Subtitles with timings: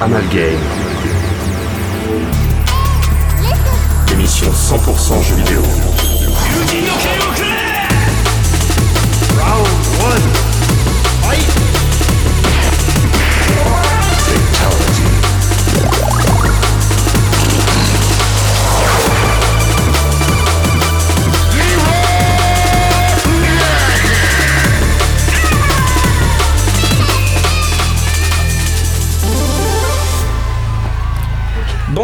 [0.00, 0.58] Amalgame.
[4.12, 5.62] Émission 100% jeux vidéo.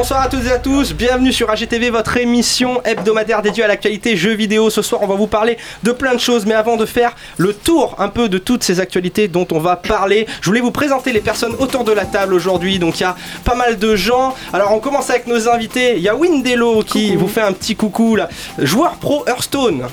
[0.04, 4.18] Bonsoir à toutes et à tous, bienvenue sur AGTV, votre émission hebdomadaire dédiée à l'actualité
[4.18, 4.68] jeux vidéo.
[4.68, 7.54] Ce soir, on va vous parler de plein de choses, mais avant de faire le
[7.54, 11.10] tour un peu de toutes ces actualités dont on va parler, je voulais vous présenter
[11.10, 12.78] les personnes autour de la table aujourd'hui.
[12.78, 14.34] Donc, il y a pas mal de gens.
[14.52, 15.94] Alors, on commence avec nos invités.
[15.96, 18.28] Il y a Windelo qui vous fait un petit coucou là,
[18.58, 19.86] joueur pro Hearthstone.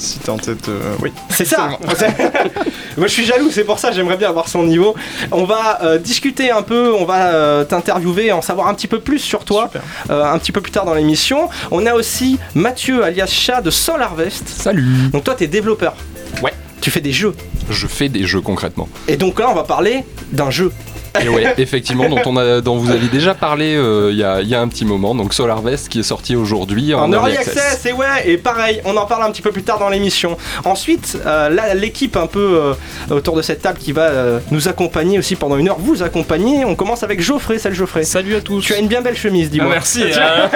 [0.00, 1.12] Si t'es en tête, euh, oui.
[1.28, 1.68] C'est ça.
[2.96, 3.92] Moi, je suis jaloux, c'est pour ça.
[3.92, 4.94] J'aimerais bien avoir son niveau.
[5.30, 9.00] On va euh, discuter un peu, on va euh, t'interviewer, en savoir un petit peu
[9.00, 9.70] plus sur toi,
[10.08, 11.50] euh, un petit peu plus tard dans l'émission.
[11.70, 14.48] On a aussi Mathieu, alias Chat de Soul Harvest.
[14.48, 15.94] Salut Donc toi, t'es développeur.
[16.42, 16.54] Ouais.
[16.80, 17.34] Tu fais des jeux.
[17.68, 18.88] Je fais des jeux concrètement.
[19.06, 20.72] Et donc là, on va parler d'un jeu.
[21.22, 24.40] Et ouais, effectivement, dont, on a, dont vous avez déjà parlé euh, il y, a,
[24.40, 27.12] il y a un petit moment, donc Solar Vest qui est sorti aujourd'hui en, En
[27.12, 29.88] early access, et ouais, et pareil, on en parle un petit peu plus tard dans
[29.88, 30.36] l'émission.
[30.64, 32.74] Ensuite, euh, l'équipe un peu
[33.10, 36.02] euh, autour de cette table qui va euh, nous accompagner aussi pendant une heure, vous
[36.02, 36.64] accompagner.
[36.64, 38.04] On commence avec Geoffrey, salut Geoffrey.
[38.04, 38.60] Salut à tous.
[38.62, 39.70] Tu as une bien belle chemise, Ah, dis-moi.
[39.72, 40.02] merci.
[40.16, 40.46] euh,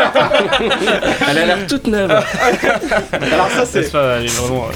[1.31, 2.11] Elle a l'air toute neuve.
[3.33, 3.91] Alors ça, c'est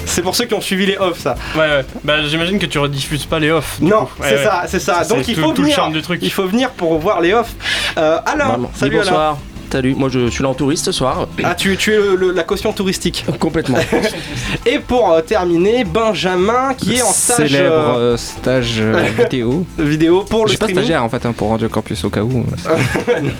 [0.05, 1.35] c'est pour ceux qui ont suivi les offs, ça.
[1.55, 1.85] Ouais, ouais.
[2.03, 3.77] Bah, j'imagine que tu rediffuses pas les offs.
[3.79, 4.43] du Non, c'est ouais.
[4.43, 5.03] ça, c'est ça.
[5.05, 5.75] Donc il tout- faut tout le venir.
[5.75, 6.19] charme du truc.
[6.23, 7.53] Il faut venir pour voir les offs.
[7.97, 8.71] Euh, Alain, Vraiment.
[8.75, 9.03] salut Alain.
[9.11, 9.37] bonsoir.
[9.71, 11.27] Salut, moi je suis là en touriste ce soir.
[11.43, 13.23] Ah, tu, tu es le- le- la caution touristique.
[13.39, 13.77] Complètement.
[14.65, 18.81] Et pour euh, terminer, Benjamin qui est en stage Célèbre euh, euh, stage
[19.19, 19.65] vidéo.
[19.77, 22.21] vidéo pour Je le suis pas stagiaire en fait hein, pour Radio Campus au cas
[22.21, 22.29] où.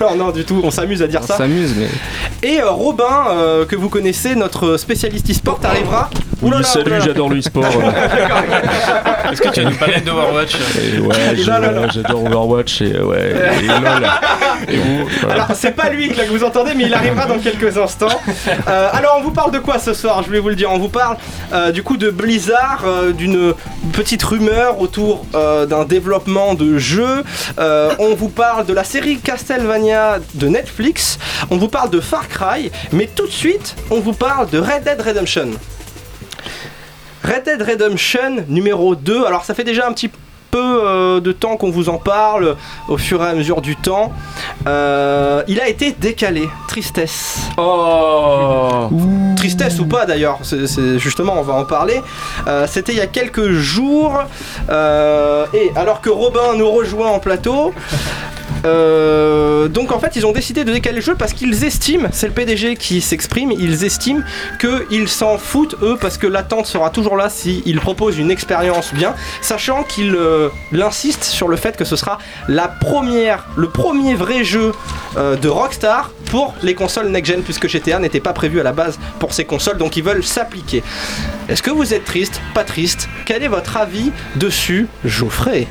[0.01, 0.61] non, non, du tout.
[0.63, 1.37] On s'amuse à dire On ça.
[1.37, 2.47] s'amuse mais.
[2.47, 6.11] Et euh, Robin, euh, que vous connaissez, notre spécialiste e-sport, arrivera.
[6.43, 6.99] Oulala, oulala.
[6.99, 7.65] j'adore le e-sport.
[9.31, 11.87] Est-ce que tu as une palette d'Overwatch ouais, je- Non, non, non.
[11.91, 13.33] j'adore Overwatch et ouais.
[13.63, 14.07] Et LOL.
[14.69, 15.43] Et vous, voilà.
[15.43, 18.19] Alors, c'est pas lui que vous entendez, mais il arrivera dans quelques instants.
[18.67, 20.71] Euh, alors, on vous parle de quoi ce soir Je voulais vous le dire.
[20.71, 21.17] On vous parle
[21.53, 23.53] euh, du coup de Blizzard, euh, d'une
[23.93, 27.23] petite rumeur autour d'un développement de jeu.
[27.57, 31.19] On vous parle de la série Castlevania de Netflix.
[31.49, 32.71] On vous parle de Far Cry.
[32.91, 35.49] Mais tout de suite, on vous parle de Red Dead Redemption.
[37.23, 39.25] Red Dead Redemption numéro 2.
[39.25, 40.17] Alors, ça fait déjà un petit peu
[40.55, 42.55] euh, de temps qu'on vous en parle
[42.87, 44.11] au fur et à mesure du temps.
[44.67, 46.49] Euh, il a été décalé.
[46.67, 47.39] Tristesse.
[47.57, 48.89] Oh
[49.35, 52.01] Tristesse ou pas d'ailleurs, c'est, justement on va en parler.
[52.47, 54.19] Euh, c'était il y a quelques jours.
[54.69, 57.73] et alors que Robin nous rejoint en plateau.
[58.65, 62.27] Euh, donc en fait ils ont décidé de décaler le jeu parce qu'ils estiment, c'est
[62.27, 64.21] le PDG qui s'exprime, ils estiment
[64.59, 69.15] qu'ils s'en foutent eux parce que l'attente sera toujours là s'ils proposent une expérience bien,
[69.41, 74.43] sachant qu'ils euh, insistent sur le fait que ce sera la première, le premier vrai
[74.43, 74.73] jeu
[75.17, 78.99] euh, de Rockstar pour les consoles next-gen puisque GTA n'était pas prévu à la base
[79.19, 80.83] pour ces consoles donc ils veulent s'appliquer.
[81.47, 83.09] Est-ce que vous êtes triste Pas triste?
[83.25, 85.67] Quel est votre avis dessus, Geoffrey?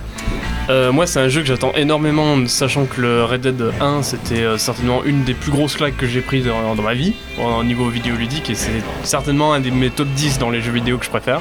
[0.69, 4.43] Euh, Moi, c'est un jeu que j'attends énormément, sachant que le Red Dead 1, c'était
[4.43, 7.89] euh, certainement une des plus grosses claques que j'ai prises dans, ma vie, au niveau
[7.89, 11.11] vidéoludique, et c'est certainement un des mes top 10 dans les jeux vidéo que je
[11.11, 11.41] préfère.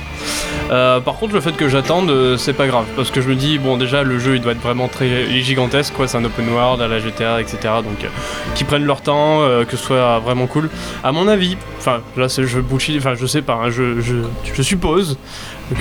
[0.71, 3.57] Euh, par contre, le fait que j'attende, c'est pas grave, parce que je me dis,
[3.57, 6.81] bon, déjà, le jeu, il doit être vraiment très gigantesque, quoi, c'est un open world
[6.81, 7.57] à la GTA, etc.
[7.83, 8.09] Donc,
[8.55, 10.69] qu'ils prennent leur temps, que ce soit vraiment cool.
[11.03, 14.61] À mon avis, enfin, là, c'est je bullshit, enfin, je sais pas, hein, je, je
[14.61, 15.17] suppose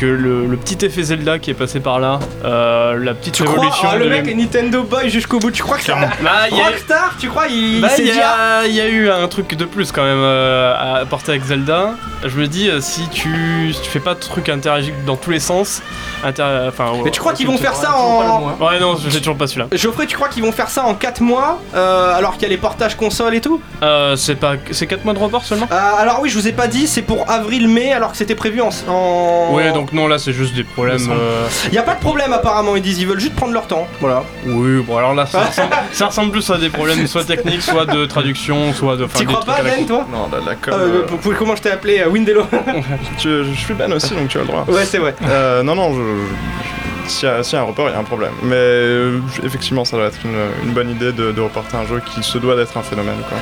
[0.00, 3.44] que le, le petit effet Zelda qui est passé par là, euh, la petite Tu
[3.44, 5.96] crois révolution oh, le de mec est Nintendo Boy jusqu'au bout, tu crois que ça
[6.22, 9.08] Bah, il y a- Rockstar, tu crois il, bah, y, a, il y a eu
[9.08, 11.90] un truc de plus quand même euh, à apporter avec Zelda.
[12.24, 15.30] Je me dis, euh, si tu, si tu fais pas de trucs interagir dans tous
[15.30, 15.82] les sens,
[16.24, 16.92] inter- enfin.
[17.04, 18.54] Mais tu crois qu'ils vont faire ça en...
[18.60, 19.68] Ouais, non, je sais toujours pas celui-là.
[19.72, 22.48] Geoffrey, tu crois qu'ils vont faire ça en 4 mois euh, alors qu'il y a
[22.48, 23.60] les portages console et tout?
[23.82, 25.68] Euh, c'est pas, c'est 4 mois de report seulement?
[25.70, 28.60] Euh, Alors oui, je vous ai pas dit, c'est pour avril-mai alors que c'était prévu
[28.60, 28.70] en...
[28.88, 29.54] en...
[29.54, 30.98] Ouais, donc non, là c'est juste des problèmes.
[30.98, 31.16] Décembre.
[31.20, 33.86] euh, Y a pas de problème apparemment, ils disent, ils veulent juste prendre leur temps.
[34.00, 34.24] Voilà.
[34.46, 37.86] Oui, bon alors là ça ressemble, ça ressemble plus à des problèmes soit techniques, soit
[37.86, 39.04] de traduction, soit de.
[39.04, 40.06] enfin, des crois pas, à la Ben, toi?
[40.12, 42.44] Non, la, la com, euh, euh, Comment je t'ai appelé euh, Windelo
[43.18, 44.64] tu- je suis Ben aussi, donc tu as le droit.
[44.68, 45.14] Ouais, c'est vrai.
[45.28, 46.05] Euh, non, non, je, je-
[47.06, 48.32] s'il y, y a un report, il y a un problème.
[48.42, 52.02] Mais euh, effectivement, ça doit être une, une bonne idée de, de reporter un jeu
[52.04, 53.18] qui se doit d'être un phénomène.
[53.28, 53.38] Quoi.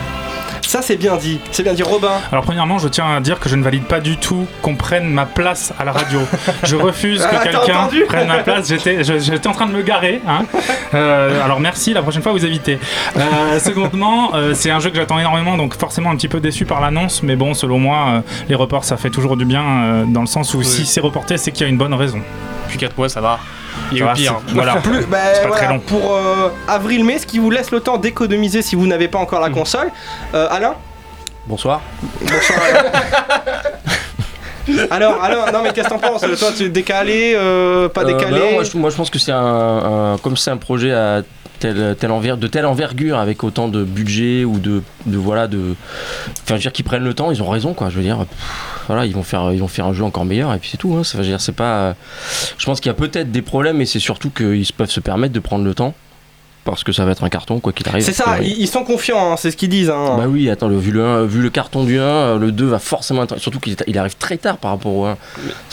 [0.66, 1.40] Ça, c'est bien dit.
[1.52, 2.10] C'est bien dit, Robin.
[2.32, 5.08] Alors premièrement, je tiens à dire que je ne valide pas du tout qu'on prenne
[5.08, 6.20] ma place à la radio.
[6.64, 8.68] Je refuse que Ah, quelqu'un prenne ma place.
[8.68, 10.20] J'étais, je- j'étais en train de me garer.
[10.26, 10.44] hein.
[10.94, 12.78] Euh, alors merci, la prochaine fois vous évitez.
[13.16, 16.64] Euh, secondement, euh, c'est un jeu que j'attends énormément, donc forcément un petit peu déçu
[16.64, 20.04] par l'annonce, mais bon, selon moi, euh, les reports ça fait toujours du bien euh,
[20.06, 22.20] dans le sens où si c'est reporté, c'est qu'il y a une bonne raison.
[22.64, 23.38] Depuis 4 mois, ça va.
[23.92, 24.40] Il y a Ça eu va, pire.
[24.54, 24.74] Voilà.
[24.82, 25.80] Plus, bah, C'est pas voilà, très long.
[25.80, 29.40] Pour euh, avril-mai, ce qui vous laisse le temps d'économiser si vous n'avez pas encore
[29.40, 29.90] la console.
[30.34, 30.74] Euh, Alain
[31.46, 31.80] Bonsoir.
[32.22, 32.90] Bonsoir Alain.
[34.90, 36.22] Alors, Alain, non mais qu'est-ce que t'en penses?
[36.22, 38.30] Toi, tu es décalé, euh, pas Euh, décalé?
[38.30, 40.90] bah non, moi, je, moi, je pense que c'est un, un- comme c'est un projet
[40.92, 41.20] à
[41.72, 45.74] de telle envergure avec autant de budget ou de, voilà de
[46.42, 48.26] enfin dire qu'ils prennent le temps ils ont raison quoi je veux dire
[48.86, 51.04] voilà ils vont faire un jeu encore meilleur et puis c'est tout hein.
[51.04, 54.66] Ça, dire c'est je pense qu'il y a peut-être des problèmes mais c'est surtout qu'ils
[54.76, 55.94] peuvent se permettre de prendre le temps
[56.64, 58.46] parce que ça va être un carton quoi qu'il arrive C'est ça, Ouais.
[58.46, 59.90] ils, ils sont confiants, hein, c'est ce qu'ils disent.
[59.90, 60.16] hein.
[60.16, 62.78] Bah oui, attends, le- vu, le, vu le carton du 1, euh, le 2 va
[62.78, 63.38] forcément être...
[63.38, 65.14] Surtout qu'il il arrive très tard par rapport au 1.
[65.14, 65.16] Ça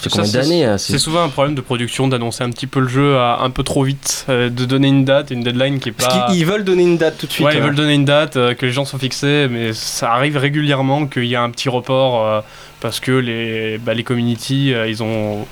[0.04, 2.68] fait Ça, combien c'est- d'années hein, C'est souvent un problème de production d'annoncer un petit
[2.68, 5.44] peu le jeu à- un peu trop vite, euh, de donner une date et une
[5.44, 6.26] deadline qui est Parce pas.
[6.28, 7.46] qu'ils ils veulent donner une date tout de suite.
[7.48, 10.38] Ouais, ils veulent donner une date, euh, que les gens sont fixés, mais ça arrive
[10.38, 12.42] régulièrement qu'il y a un petit report euh,
[12.82, 15.46] parce que les, bah, les community, euh, ils ont.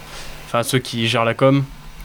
[0.48, 1.64] Enfin, ceux qui gèrent la com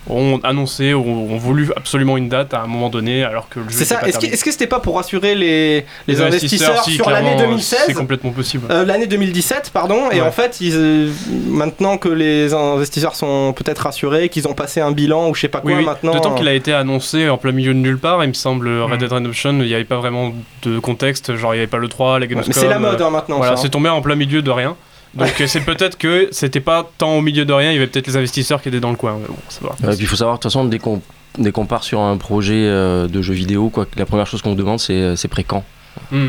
[0.08, 3.68] ont annoncé ou ont voulu absolument une date à un moment donné alors que le
[3.68, 6.92] jeu C'est ça, pas est-ce que, que c'était pas pour rassurer les, les, investisseurs, si,
[6.92, 8.66] sur l'année clairement, 2016 C'est complètement possible.
[8.70, 11.10] Euh, l'année 2017, pardon, et en fait, ils, euh,
[11.48, 15.48] maintenant que les investisseurs sont peut-être rassurés, qu'ils ont passé un bilan ou je sais
[15.48, 15.84] pas quoi Oui, oui.
[15.84, 16.12] maintenant.
[16.12, 18.68] D'autant qu'il euh, a été annoncé en plein milieu de nulle part, il me semble.
[18.68, 21.78] Red Dead Redemption, il n'y avait pas vraiment de contexte, genre il n'y avait pas
[21.78, 22.52] le 3, la ouais, Gamescom.
[22.54, 23.38] mais c'est la mode hein, maintenant.
[23.38, 24.76] Voilà, ça, c'est tombé en plein milieu de rien.
[25.16, 27.86] Donc euh, c'est peut-être que c'était pas tant au milieu de rien, il y avait
[27.86, 29.16] peut-être les investisseurs qui étaient dans le coin.
[29.20, 29.68] Mais bon, ça va.
[29.88, 31.00] Ouais, puis il faut savoir, de toute façon, dès qu'on
[31.38, 34.50] dès qu'on part sur un projet euh, de jeu vidéo, quoi, la première chose qu'on
[34.50, 35.64] nous demande, c'est euh, c'est pré-quand.
[36.10, 36.26] Hmm.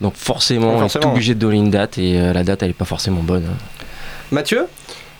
[0.00, 2.72] Donc forcément, on est obligé de donner une date et euh, la date, elle est
[2.72, 3.44] pas forcément bonne.
[3.44, 3.84] hein.
[4.30, 4.66] Mathieu?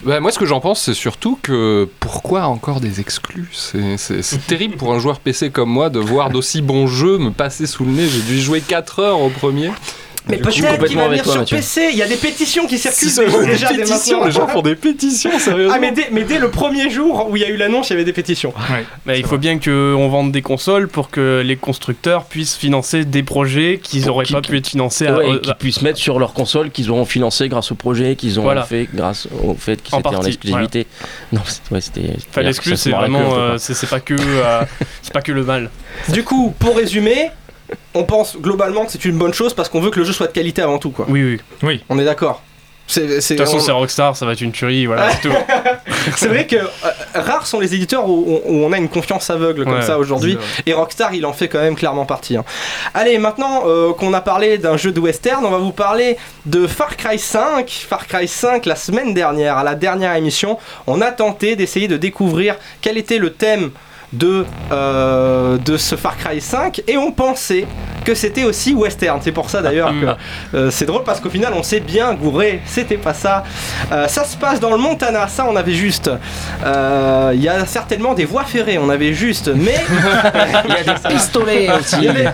[0.02, 3.48] Bah, moi, ce que j'en pense, c'est surtout que pourquoi encore des exclus?
[3.52, 7.18] C'est- C'est c'est terrible pour un joueur PC comme moi de voir d'aussi bons jeux
[7.18, 8.06] me passer sous le nez.
[8.06, 9.70] J'ai dû y jouer 4 heures au premier.
[10.28, 11.56] Mais peut-être qu'il va venir toi, sur Mathieu.
[11.58, 14.24] PC, il y a des pétitions qui circulent des déjà dès pétitions, maintenant.
[14.26, 15.74] les gens font des pétitions, sérieusement.
[15.76, 17.92] Ah mais dès, mais dès le premier jour où il y a eu l'annonce, il
[17.92, 18.54] y avait des pétitions.
[19.04, 23.22] Mais il faut bien qu'on vende des consoles pour que les constructeurs puissent financer des
[23.22, 26.18] projets qu'ils n'auraient pas pu être financés à- Ouais, euh, et qu'ils puissent mettre sur
[26.18, 28.62] leur console qu'ils auront financé grâce au projet qu'ils ont Voilà.
[28.62, 30.86] fait grâce au fait qu'ils En étaient en exclusivité.
[31.32, 31.40] Non,
[31.70, 32.00] ouais, c'était.
[32.00, 33.58] Enfin, c'était- l'exclu, ça se c'est vraiment, euh, quoi.
[33.58, 34.62] c'est c'est pas que, euh,
[35.02, 35.70] c'est pas que le mal.
[36.08, 37.30] Du coup, pour résumer,
[37.94, 40.26] on pense globalement que c'est une bonne chose parce qu'on veut que le jeu soit
[40.28, 41.06] de qualité avant tout quoi.
[41.08, 41.82] Oui, oui.
[41.88, 42.42] On est d'accord.
[42.96, 45.34] De toute façon, on- c'est Rockstar, ça va être une tuerie, voilà, c'est tout.
[46.18, 46.68] c'est vrai que euh,
[47.14, 50.36] rares sont les éditeurs où, où on a une confiance aveugle comme Ouais, ça aujourd'hui.
[50.66, 52.36] Et Rockstar, il en fait quand même clairement partie.
[52.36, 52.44] hein.
[52.92, 56.66] Allez, maintenant euh, qu'on a parlé d'un jeu de western, on va vous parler de
[56.66, 57.70] Far Cry 5.
[57.88, 61.96] Far Cry 5, la semaine dernière, à la dernière émission, on a tenté d'essayer de
[61.96, 63.70] découvrir quel était le thème
[64.14, 67.66] de, euh, de ce Far Cry 5 et on pensait
[68.04, 69.18] que c'était aussi western.
[69.22, 70.00] C'est pour ça d'ailleurs Mm.
[70.00, 73.44] que euh, c'est drôle parce qu'au final on s'est bien gouré, c'était pas ça.
[73.92, 76.10] Euh, ça se passe dans le Montana, ça on avait juste.
[76.64, 79.74] Euh, Il y a certainement des voies ferrées, on avait juste, mais
[80.64, 81.96] Il y a des pistolets aussi.
[81.98, 82.28] il y a des-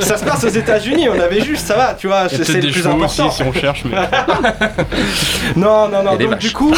[0.00, 2.68] ça se passe aux États-Unis, on avait juste, ça va, tu vois, c'est le des
[2.70, 3.30] plus aussi important.
[3.30, 3.96] si on cherche, mais.
[5.56, 6.16] Non, non, non.
[6.16, 6.72] Donc du coup,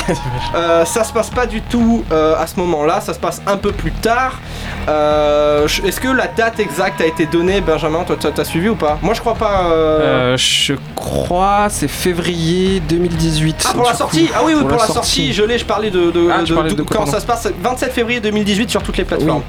[0.54, 3.00] euh, ça se passe pas du tout euh, à ce moment-là.
[3.00, 4.40] Ça se passe un peu plus tard.
[4.88, 8.04] Euh, Est-ce que la date exacte a été donnée, Benjamin?
[8.04, 8.98] Toi, t'as suivi ou pas?
[9.02, 9.70] Moi, je crois pas.
[9.70, 13.64] euh, Euh, je crois c'est février 2018.
[13.68, 14.26] Ah pour la sortie?
[14.26, 14.32] coup.
[14.36, 16.54] Ah oui oui pour, la sortie, je l'ai je parlais de, de, Ah, tu de-
[16.54, 17.48] parlais de- de quoi, quand pardon ça se passe?
[17.62, 19.42] 27 février 2018 sur toutes les plateformes.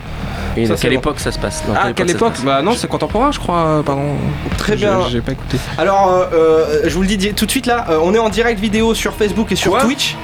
[0.58, 1.00] Et Ça, à c'est quelle bon.
[1.00, 3.84] époque ça se passe Dans Ah, quelle époque Bah non, c'est contemporain, je crois.
[3.86, 4.16] Pardon.
[4.58, 5.00] Très bien.
[5.10, 5.58] J'ai pas écouté.
[5.78, 8.20] Alors, euh, euh, je vous le dis di- tout de suite là, euh, on est
[8.20, 9.78] en direct vidéo sur Facebook et sur.
[9.78, 10.16] Twitch.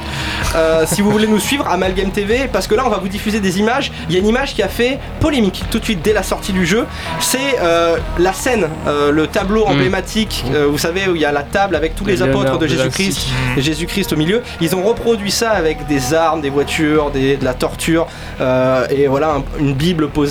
[0.55, 3.39] Euh, si vous voulez nous suivre, Amalgame TV, parce que là on va vous diffuser
[3.39, 3.91] des images.
[4.09, 6.53] Il y a une image qui a fait polémique tout de suite dès la sortie
[6.53, 6.85] du jeu.
[7.19, 11.31] C'est euh, la scène, euh, le tableau emblématique, euh, vous savez, où il y a
[11.31, 14.41] la table avec tous les apôtres de Jésus-Christ et Jésus-Christ au milieu.
[14.61, 18.07] Ils ont reproduit ça avec des armes, des voitures, des- de la torture,
[18.41, 20.22] euh, et voilà, un- une Bible posée,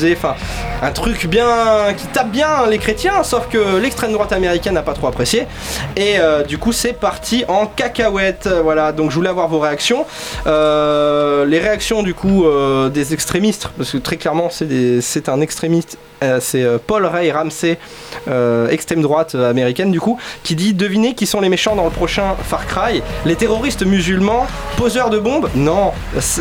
[0.82, 4.94] un truc bien qui tape bien les chrétiens, sauf que l'extrême droite américaine n'a pas
[4.94, 5.46] trop apprécié.
[5.96, 8.48] Et euh, du coup, c'est parti en cacahuète.
[8.62, 10.04] Voilà, donc je voulais avoir vos réactions.
[10.46, 15.98] Euh, les réactions du coup euh, des extrémistes, parce que très clairement, c'est un extrémiste.
[16.40, 17.78] c'est Paul Ray Ramsey,
[18.70, 22.36] extrême droite américaine du coup, qui dit devinez qui sont les méchants dans le prochain
[22.44, 23.02] Far Cry?
[23.24, 24.46] Les terroristes musulmans,
[24.76, 25.48] poseurs de bombes?
[25.54, 25.92] Non.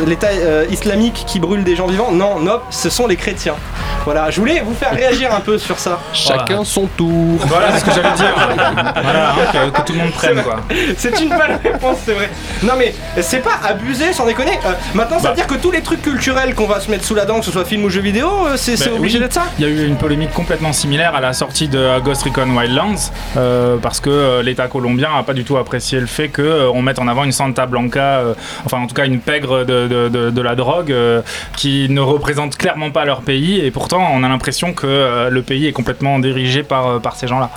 [0.06, 0.32] L'État
[0.70, 2.12] islamique qui brûle des gens vivants?
[2.12, 3.41] Non, non, ce sont les chrétiens.
[4.04, 6.00] Voilà, je voulais vous faire réagir un peu sur ça.
[6.12, 7.38] Chacun son tour.
[7.46, 8.34] Voilà, c'est ce que j'allais dire.
[9.02, 10.56] voilà, hein, que, que tout le monde prenne quoi.
[10.96, 12.28] C'est une bonne réponse, c'est vrai.
[12.64, 14.58] Non mais c'est pas abusé, sans déconner.
[14.66, 15.34] Euh, maintenant, ça veut Bah.
[15.36, 17.52] dire que tous les trucs culturels qu'on va se mettre sous la dent, que ce
[17.52, 19.22] soit film ou jeu vidéo, euh, c'est Ben obligé oui.
[19.24, 22.00] d'être ça Il y a eu une polémique complètement similaire à la sortie de euh,
[22.00, 26.28] Ghost Recon Wildlands euh, parce que l'État colombien a pas du tout apprécié le fait
[26.28, 28.34] qu'on mette en avant une Santa Blanca, euh,
[28.66, 31.22] enfin en tout cas une pègre de, de- de- de la drogue euh,
[31.56, 35.42] qui ne représente clairement pas leur pays et pourtant on a l'impression que euh, le
[35.42, 37.50] pays est complètement dirigé par, euh, par ces gens-là.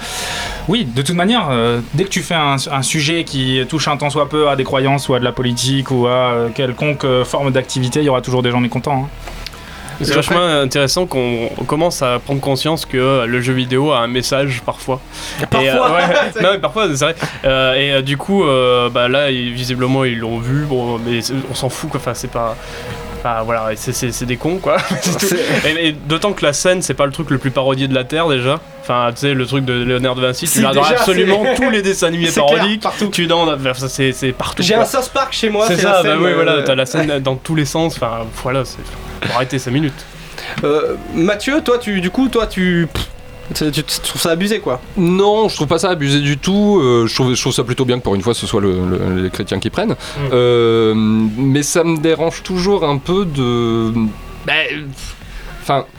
[0.70, 3.98] Oui, de toute manière, euh, dès que tu fais un, un sujet qui touche un
[3.98, 7.04] tant soit peu à des croyances ou à de la politique ou à euh, quelconque
[7.04, 9.04] euh, forme d'activité, il y aura toujours des gens mécontents.
[9.06, 9.10] hein.
[10.02, 14.08] C'est vachement intéressant qu'on on commence à prendre conscience que le jeu vidéo a un
[14.08, 15.00] message parfois.
[15.50, 15.64] Parfois.
[15.64, 17.16] Et, euh, ouais, non, mais parfois, c'est vrai.
[17.46, 20.66] Euh, et euh, du coup, euh, bah, là, visiblement, ils l'ont vu.
[20.66, 21.20] Bon, mais
[21.50, 22.02] on s'en fout, quoi.
[22.02, 22.58] Enfin, c'est pas.
[23.28, 24.78] Enfin, voilà, c'est- des cons, quoi.
[25.66, 28.04] Et et d'autant que la scène, c'est pas le truc le plus parodié de la
[28.04, 28.60] Terre, déjà.
[28.82, 31.72] Enfin, tu sais, le truc de Léonard de Vinci, Si, tu l'as dans absolument tous
[31.72, 32.84] les dessins animés parodiques.
[32.84, 33.10] partout.
[33.12, 33.48] Tu dans,
[33.88, 34.62] c'est c'est partout.
[34.62, 36.86] J'ai un South Park chez moi, C'est ça, la bah oui, voilà, euh, t'as la
[36.86, 37.96] scène dans tous les sens.
[37.96, 38.78] Enfin, voilà, c'est.
[39.28, 40.06] Faut arrêter 5 minutes.
[40.64, 43.08] euh, Mathieu, toi, tu, du coup, toi, tu, pff,
[43.54, 46.80] tu, tu- tu trouves ça abusé, quoi Non, je trouve pas ça abusé du tout.
[46.82, 48.80] Euh, je, trouve, je trouve ça plutôt bien que pour une fois ce soit le-
[48.90, 49.96] le- les chrétiens qui prennent.
[50.32, 53.92] Euh, mais ça me dérange toujours un peu de.
[54.46, 54.88] Ben,
[55.62, 55.86] Enfin.
[55.88, 55.95] C'est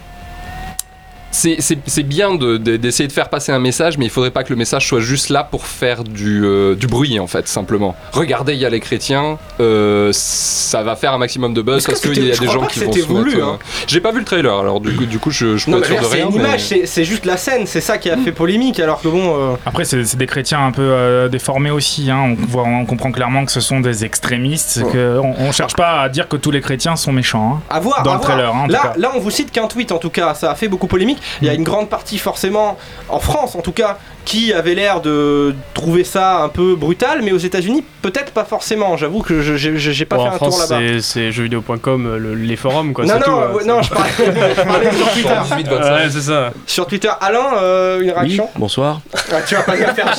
[1.61, 4.43] c'est- c'est bien de- de- d'essayer de, faire passer un message, mais il faudrait pas
[4.45, 7.95] que le message soit juste là pour faire du, euh, du bruit en fait, simplement.
[8.13, 12.01] Regardez, il y a les chrétiens, euh, ça va faire un maximum de buzz parce
[12.01, 13.59] qu'il y a des gens qui vont se voulu, euh, hein.
[13.87, 15.97] J'ai pas vu le trailer, alors du coup, du coup je, je peux Non, mais
[15.97, 18.33] de c'est une mais- image, c'est- c'est juste la scène, c'est ça qui a fait
[18.33, 19.35] polémique, alors que bon.
[19.53, 22.11] euh, Après, c'est c'est des chrétiens un peu euh, déformés aussi.
[22.11, 22.37] hein.
[22.41, 24.81] On, voit, on comprend clairement que ce sont des extrémistes.
[24.85, 24.93] Ouais.
[24.93, 27.61] Que on, on cherche pas à dire que tous les chrétiens sont méchants.
[27.61, 27.63] hein.
[27.75, 28.31] À voir, Dans à le voir.
[28.33, 28.93] trailer, hein, en tout là, cas.
[28.97, 31.19] là, on vous cite qu'un tweet en tout cas, ça a fait beaucoup polémique.
[31.41, 32.77] Il y a une grande partie forcément,
[33.09, 37.31] en France en tout cas, qui avait l'air de trouver ça un peu brutal, mais
[37.33, 38.97] aux États-Unis peut-être pas forcément.
[38.97, 40.83] J'avoue que je- j'ai pas Bon, fait en un tour France, là-bas.
[40.95, 43.05] c'est- c'est jeuxvideo.com, euh, le- les forums, quoi.
[43.05, 45.29] Non, non, tout, euh, euh, ouais, non, je parlais, je parlais sur Twitter.
[45.45, 45.95] 18, 25.
[45.95, 46.51] Ouais, c'est ça.
[46.67, 49.01] Sur Twitter, Alain, euh, une Oui, réaction bonsoir.
[49.33, 50.13] Ah, Tu vas pas bien faire.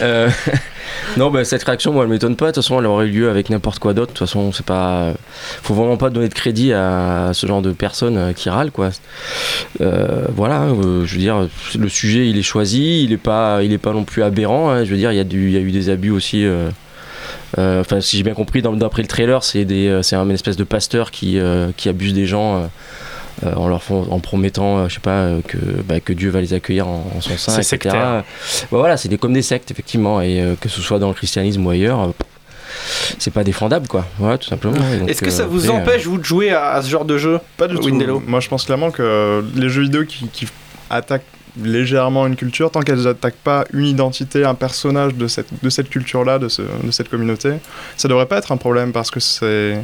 [0.00, 0.28] Euh,
[1.16, 2.46] non, bah, cette réaction, moi, elle m'étonne pas.
[2.46, 4.12] De toute façon, elle aurait eu lieu avec n'importe quoi d'autre.
[4.12, 5.12] De toute façon, c'est pas.
[5.62, 8.90] Faut vraiment pas donner de crédit à ce genre de personnes euh, qui râlent, quoi.
[9.80, 13.60] Euh, voilà, hein, euh, je veux dire, le sujet, il est choisi, il est pas,
[13.62, 14.70] non plus aberrant.
[14.70, 14.84] hein.
[14.84, 16.44] Je veux dire, il y, a eu des abus aussi.
[16.44, 16.68] euh,
[17.58, 21.10] euh, Enfin, si j'ai bien compris, d'après le trailer, c'est euh, un espèce de pasteur
[21.10, 22.56] qui, euh, abuse des gens.
[22.56, 22.66] euh,
[23.44, 26.30] euh, en leur font- en promettant, euh, je sais pas, euh, que, bah, que Dieu
[26.30, 27.70] va les accueillir en, en son sein, C'est etc.
[27.70, 28.02] sectaire.
[28.02, 28.24] Bah,
[28.78, 31.64] voilà, c'est des, comme des sectes, effectivement, et euh, que ce soit dans le christianisme
[31.66, 32.12] ou ailleurs, euh,
[33.18, 34.06] c'est pas défendable, quoi.
[34.18, 34.76] Voilà, tout simplement.
[35.06, 37.04] Est-ce que euh, ça vous après, euh, empêche, vous, de jouer à, à ce genre
[37.04, 37.38] de jeu?
[37.56, 38.22] Pas du tout.
[38.26, 40.46] Moi, je pense clairement que les jeux vidéo qui, qui
[40.90, 41.22] attaquent
[41.60, 45.90] légèrement une culture, tant qu'elles n'attaquent pas une identité, un personnage de cette, de cette
[45.90, 47.50] culture-là, de, ce- de cette communauté,
[47.96, 49.76] ça devrait pas être un problème parce que c'est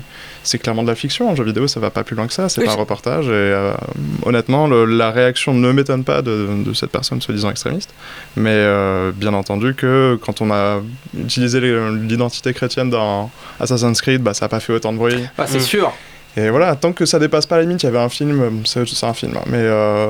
[0.45, 1.29] c'est clairement de la fiction.
[1.29, 3.27] En jeu vidéo, ça va pas plus loin que ça, c'est Oui, pas un reportage.
[3.27, 3.73] Et euh,
[4.25, 7.91] honnêtement, le- la réaction ne m'étonne pas de, de cette personne soi-disant extrémiste.
[8.37, 10.81] Mais euh, bien entendu que quand on a
[11.19, 15.23] utilisé l'identité chrétienne dans Assassin's Creed, bah, ça a pas fait autant de bruit.
[15.37, 15.61] Bah, c'est Mm.
[15.61, 15.93] sûr.
[16.41, 18.51] Et voilà, tant que ça dépasse pas la limite, il y avait un film, euh,
[18.65, 20.07] c'est un film, hein, mais euh,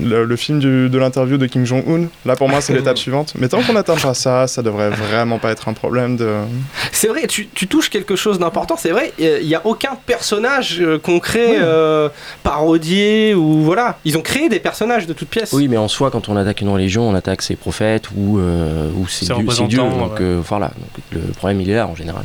[0.00, 3.32] le, le film du- de l'interview de Kim Jong-un, là pour moi c'est l'étape suivante.
[3.36, 6.34] Mais tant qu'on n'atteint pas ça, ça devrait vraiment pas être un problème de...
[6.92, 10.80] C'est vrai, tu, tu touches quelque chose d'important, c'est vrai, il n'y a aucun personnage
[11.02, 12.08] concret euh,
[12.44, 13.98] parodié ou voilà.
[14.04, 15.52] Ils ont créé des personnages de toutes pièces.
[15.52, 18.90] Oui, mais en soi, quand on attaque une religion, on attaque ses prophètes ou, euh,
[18.96, 19.50] ou ses Ses dieux.
[19.50, 19.80] ses dieux.
[19.80, 20.24] représentants, Donc ouais.
[20.24, 22.24] euh, voilà, donc, le problème il est là en général.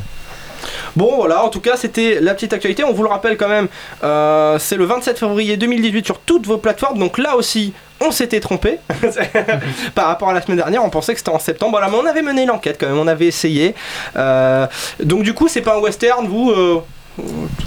[0.96, 3.68] Bon voilà, en tout cas c'était la petite actualité, on vous le rappelle quand même,
[4.02, 8.40] euh, c'est le 27 février 2018 sur toutes vos plateformes, donc là aussi on s'était
[8.40, 8.78] trompé.
[9.94, 12.06] Par rapport à la semaine dernière, on pensait que c'était en septembre, voilà, mais on
[12.06, 13.74] avait mené l'enquête quand même, on avait essayé.
[14.16, 14.66] Euh,
[15.02, 16.82] donc du coup c'est pas un western, vous, euh,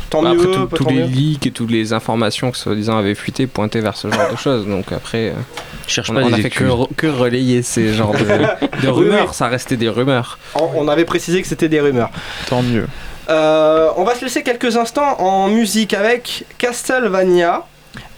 [0.10, 1.06] tant Bah, mieux, après, tout- tous tant les mieux.
[1.06, 4.66] leaks et toutes les informations que soi-disant avaient fuité pointaient vers ce genre de choses.
[4.68, 5.34] Donc après, euh,
[5.88, 8.46] Cherche on, pas on des a fait que, relayer ces genres de, de
[8.84, 9.28] Oui, rumeurs.
[9.30, 9.34] oui.
[9.34, 10.38] Ça restait des rumeurs.
[10.56, 12.10] On, on avait précisé que c'était des rumeurs.
[12.48, 12.88] Tant mieux.
[13.30, 17.66] Euh, on va se laisser quelques instants en musique avec Castlevania.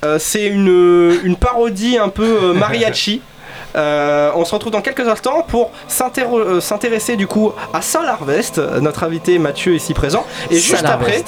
[0.06, 3.22] Euh, c'est une, une parodie un peu euh, mariachi.
[3.76, 8.60] Euh, on se retrouve dans quelques instants pour euh, s'intéresser du coup à Sol Harvest,
[8.82, 10.26] notre invité Mathieu ici présent.
[10.50, 11.24] Et juste après,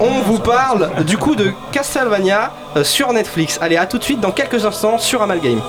[0.00, 3.58] on vous parle du coup de Castlevania euh, sur Netflix.
[3.60, 5.60] Allez, à tout de suite dans quelques instants sur Amalgame.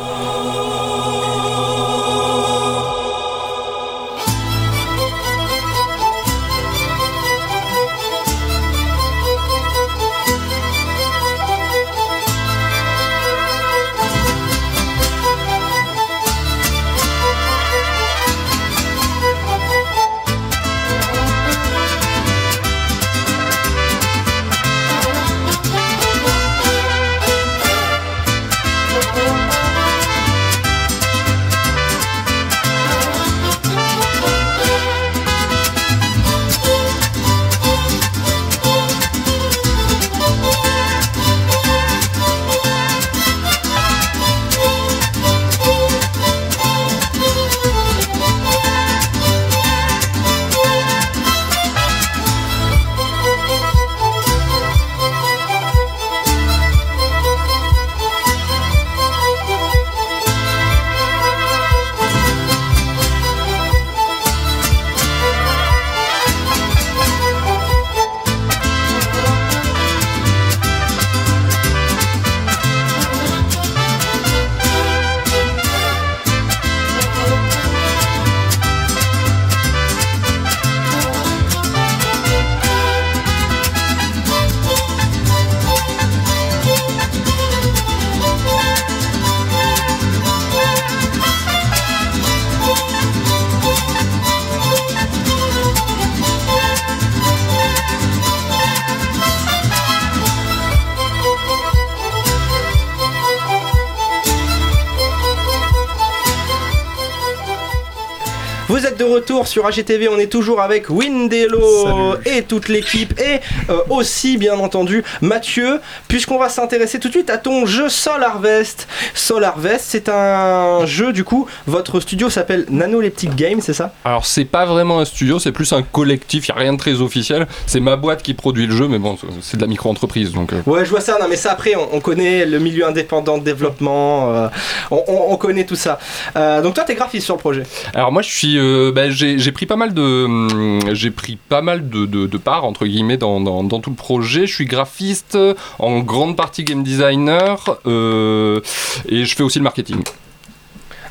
[109.38, 113.39] Retour sur AGTV, on est toujours avec Windelo et toute l'équipe et
[113.70, 118.38] euh, aussi bien entendu Mathieu, puisqu'on va s'intéresser tout de suite à ton jeu Solar
[118.38, 118.88] Harvest.
[119.27, 123.93] Solar Harvest, c'est un jeu du coup, votre studio s'appelle Nanoleptic Games, c'est ça?
[124.05, 127.01] Alors c'est pas vraiment un studio, c'est plus un collectif, il a rien de très
[127.01, 127.46] officiel.
[127.65, 130.53] C'est ma boîte qui produit le jeu, mais bon, c'est de la micro-entreprise donc.
[130.53, 131.17] euh, Ouais, je vois ça.
[131.19, 134.34] Non, mais ça après, on, on connaît le milieu indépendant de développement.
[134.34, 134.48] euh,
[134.91, 136.00] on, on- on connaît tout ça.
[136.38, 137.63] Euh, donc toi, t'es graphiste sur le projet?
[137.93, 138.57] Alors moi je suis,
[138.93, 142.63] bah, j'ai pris pas mal de, hum, j'ai pris pas mal de, de, de parts
[142.63, 144.48] entre guillemets dans, dans, dans tout le projet.
[144.48, 145.38] Je suis graphiste,
[145.79, 148.62] en grande partie game designer, euh,
[149.10, 150.01] et je fais aussi le marketing.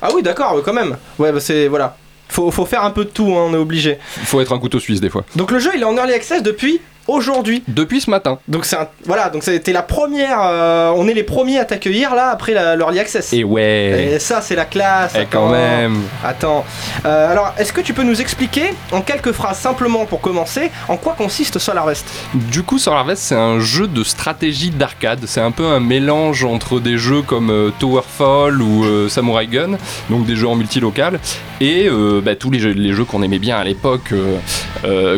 [0.02, 0.96] Ah oui, d'accord, ouais, quand même.
[1.18, 1.96] Ouais, bah c'est voilà.
[2.28, 3.98] Faut, faut faire un peu de tout, hein, on est obligé.
[4.18, 5.24] Il faut être un couteau suisse des fois.
[5.36, 7.62] Donc le jeu, il est en early access depuis aujourd'hui.
[7.68, 8.38] Depuis ce matin.
[8.48, 10.38] Donc c'est un- voilà, donc c'était la première.
[10.42, 13.32] euh, on est les premiers à t'accueillir là après l'early access.
[13.32, 14.10] Et ouais.
[14.14, 15.12] Et ça, c'est la classe.
[15.18, 16.00] Eh, quand même.
[16.24, 16.64] Attends.
[17.04, 20.96] Euh, alors, est-ce que tu peux nous expliquer en quelques phrases simplement pour commencer en
[20.96, 25.20] quoi consiste Solar Harvest Du coup, Solar Harvest, c'est un jeu de stratégie d'arcade.
[25.26, 29.76] C'est un peu un mélange entre des jeux comme euh, Towerfall ou euh, Samurai Gun,
[30.10, 31.18] donc des jeux en multilocal,
[31.60, 31.88] et
[32.22, 34.12] bah, tous les jeux, les jeux qu'on aimait bien à l'époque,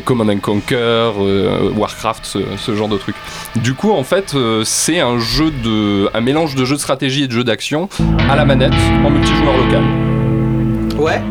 [0.05, 1.11] Command and Conquer,
[1.79, 3.17] Warcraft, ce, ce genre de trucs.
[3.57, 7.25] Du coup, en fait, euh, c'est un jeu de, un mélange de jeux de stratégie
[7.25, 7.88] et de jeux d'action
[8.29, 8.73] à la manette
[9.05, 9.83] en multijoueur local.
[10.99, 11.23] Ouais.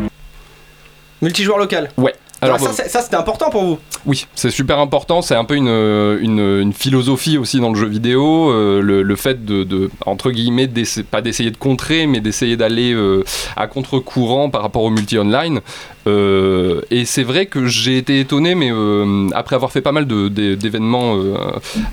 [1.22, 1.90] Multijoueur local.
[1.98, 2.14] Ouais.
[2.41, 3.80] Alors, Alors, ça, c'était important pour vous.
[4.06, 5.23] Oui, c'est super important.
[5.23, 8.52] C'est un peu une, une, une philosophie aussi dans le jeu vidéo.
[8.52, 10.69] euh, le, le fait de, de, entre guillemets,
[11.10, 13.23] pas d'essayer de contrer, mais d'essayer d'aller euh,
[13.56, 15.62] à contre-courant par rapport au multi-online.
[16.06, 20.06] Euh, et c'est vrai que j'ai été étonné, mais euh, après avoir fait pas mal
[20.06, 21.36] d'événements euh,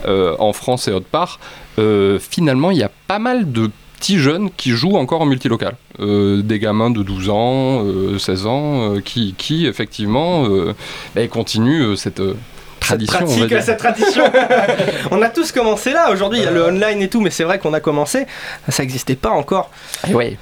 [0.06, 1.40] euh, en France et autre part,
[1.78, 3.70] euh, finalement, il y a pas mal de
[4.04, 5.76] petits jeunes qui jouent encore en multilocal.
[5.98, 10.74] Euh, des gamins de 12 ans, euh, 16 ans, euh, qui, qui effectivement euh,
[11.14, 12.36] bah, continuent euh, cette euh,
[12.80, 13.20] tradition.
[13.20, 13.62] cette on va pratique, dire.
[13.62, 14.24] cette tradition.
[15.10, 16.10] on a tous commencé là.
[16.10, 18.26] Aujourd'hui, il y a le online et tout, mais c'est vrai qu'on a commencé.
[18.68, 19.70] Ça n'existait pas encore.
[20.06, 20.36] Et ouais.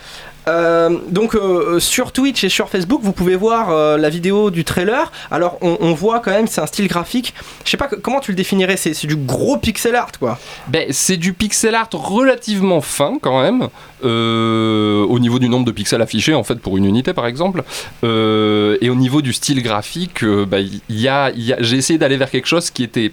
[0.48, 4.64] Euh, donc euh, sur Twitch et sur Facebook, vous pouvez voir euh, la vidéo du
[4.64, 5.12] trailer.
[5.30, 7.34] Alors on, voit quand même, c'est un style graphique.
[7.64, 8.76] Je sais pas comment tu le définirais.
[8.76, 10.38] C'est du gros pixel art quoi.
[10.68, 13.68] Ben, c'est du pixel art relativement fin quand même,
[14.04, 17.62] euh, au niveau du nombre de pixels affichés en fait pour une unité par exemple,
[18.04, 22.70] Euh, et au niveau du style graphique, euh, ben, j'ai essayé d'aller vers quelque chose
[22.70, 23.12] qui était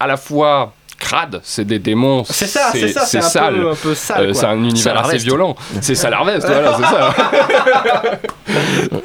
[0.00, 3.54] à la fois crade, c'est des démons, C'est ça, c'est ça, c'est un sale.
[3.54, 4.26] peu, un peu sale.
[4.26, 5.54] Euh, c'est un univers assez violent.
[5.80, 8.20] C'est Salarvest, voilà, c'est ça.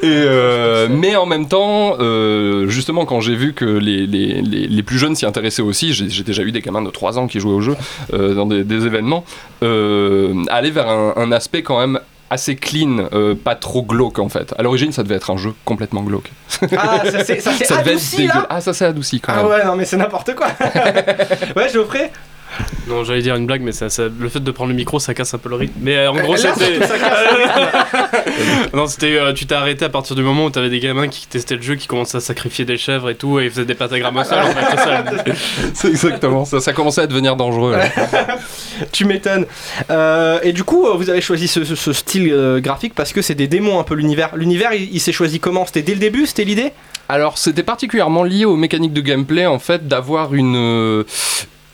[0.02, 4.66] Et, euh, mais en même temps, euh, justement, quand j'ai vu que les, les, les,
[4.66, 7.40] les plus jeunes s'y intéressaient aussi, j'ai déjà eu des gamins de 3 ans qui
[7.40, 7.76] jouaient au jeu
[8.12, 9.24] euh, dans des, des événements,
[9.62, 14.54] aller vers un, un aspect quand même assez clean, euh, pas trop glauque en fait.
[14.58, 16.30] À l'origine, ça devait être un jeu complètement glauque.
[16.76, 18.46] Ah, ça être adouci là.
[18.50, 19.46] Ah, ça s'est adouci quand Ah même.
[19.46, 20.48] ouais, non mais c'est n'importe quoi.
[21.56, 22.10] ouais, Geoffrey.
[22.86, 25.14] Non, j'allais dire une blague, mais ça, ça- le fait de prendre le micro, ça
[25.14, 25.74] casse un peu le rythme.
[25.80, 26.74] Mais euh, en gros, Là, c'était.
[26.74, 28.68] surtout, ça casse le rythme.
[28.74, 29.16] non, c'était.
[29.18, 31.62] euh, tu t'es arrêté à partir du moment où t'avais des gamins qui testaient le
[31.62, 34.24] jeu, qui commençaient à sacrifier des chèvres et tout, et ils faisaient des pentagrammes au
[34.24, 34.38] sol.
[34.38, 35.04] en fait, c'est ça.
[35.74, 36.60] C'est exactement ça.
[36.60, 37.72] Ça commençait à devenir dangereux.
[37.76, 37.88] là.
[38.92, 39.46] Tu m'étonnes.
[39.90, 43.34] Euh, et du coup, vous avez choisi ce, ce- ce style graphique parce que c'est
[43.34, 44.30] des démons un peu l'univers.
[44.36, 45.64] L'univers, il, il s'est choisi comment?
[45.64, 46.72] C'était dès le début, c'était l'idée?
[47.08, 51.04] Alors, c'était particulièrement lié aux mécaniques de gameplay, en fait, d'avoir une,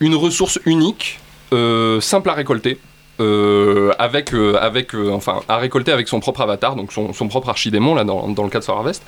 [0.01, 1.19] une ressource unique,
[1.53, 2.77] euh, simple à récolter.
[3.21, 7.49] euh, avec, euh, avec enfin, à récolter avec son propre avatar, donc son, son propre
[7.49, 9.03] archidémon, là, dans, dans le cas de Solar Harvest.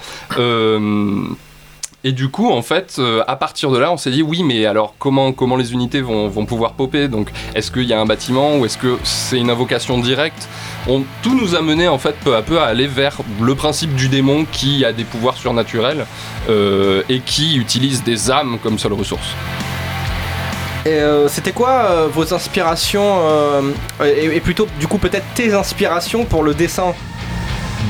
[2.05, 4.93] Et du coup, en fait, à partir de là, on s'est dit, oui, mais alors,
[4.99, 7.07] comment, comment les unités vont, vont pouvoir popper?
[7.07, 10.49] Donc, est-ce qu'il y a un bâtiment ou est-ce que c'est une invocation directe?
[10.85, 14.09] Tout nous a mené, en fait, peu à peu à aller vers le principe du
[14.09, 16.05] démon qui a des pouvoirs surnaturels
[16.49, 19.29] et qui utilise des âmes comme seule ressource.
[20.85, 23.61] Et euh, c'était quoi euh, vos inspirations euh,
[24.03, 26.93] et, et plutôt, du coup, peut-être tes inspirations pour le dessin?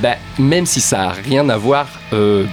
[0.02, 1.88] Bah, même si ça a rien à voir,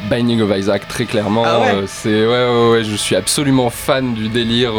[0.08, 4.14] Binding of Isaac, très clairement, Ah ouais c'est ouais, ouais, ouais, je suis absolument fan
[4.14, 4.72] du délire,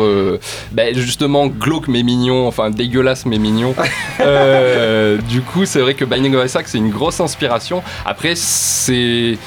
[0.72, 3.76] bah, justement glauque mais mignon, enfin dégueulasse mais mignon.
[5.28, 7.84] Du coup, c'est vrai que Binding of Isaac, c'est une grosse inspiration.
[8.06, 9.38] Après, c'est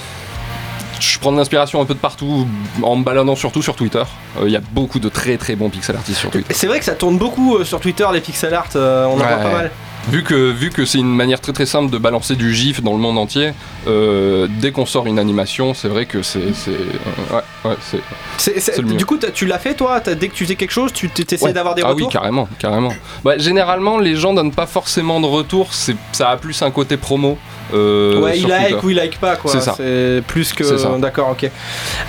[1.04, 2.46] je prends de l'inspiration un peu de partout
[2.82, 4.02] en me baladant surtout sur Twitter.
[4.40, 6.54] Euh, Il y a beaucoup de très très bons pixel artistes sur Twitter.
[6.54, 9.16] C'est vrai que ça tourne beaucoup euh, sur Twitter, les pixel art, euh, on en
[9.16, 9.70] voit pas mal.
[10.10, 12.92] Vu que, vu que c'est une manière très très simple de balancer du GIF dans
[12.92, 13.52] le monde entier,
[13.86, 16.40] euh, dès qu'on sort une animation, c'est vrai que c'est.
[16.40, 17.76] euh, ouais, ouais,
[18.38, 18.82] c'est.
[18.84, 20.00] Du coup, tu l'as fait toi?
[20.00, 21.52] Dès que tu faisais quelque chose, tu t'essayais Ouais.
[21.52, 22.08] d'avoir des ah retours?
[22.08, 22.92] oui, carrément, carrément.
[23.24, 26.96] Bah, généralement, les gens donnent pas forcément de retour, c'est, ça a plus un côté
[26.96, 27.38] promo.
[27.72, 28.86] euh, Ouais, il like Twitter.
[28.86, 29.50] ou il like pas quoi.
[29.50, 29.74] C'est ça.
[29.76, 30.64] C'est plus que.
[30.64, 30.90] C'est ça.
[30.98, 31.50] D'accord, ok.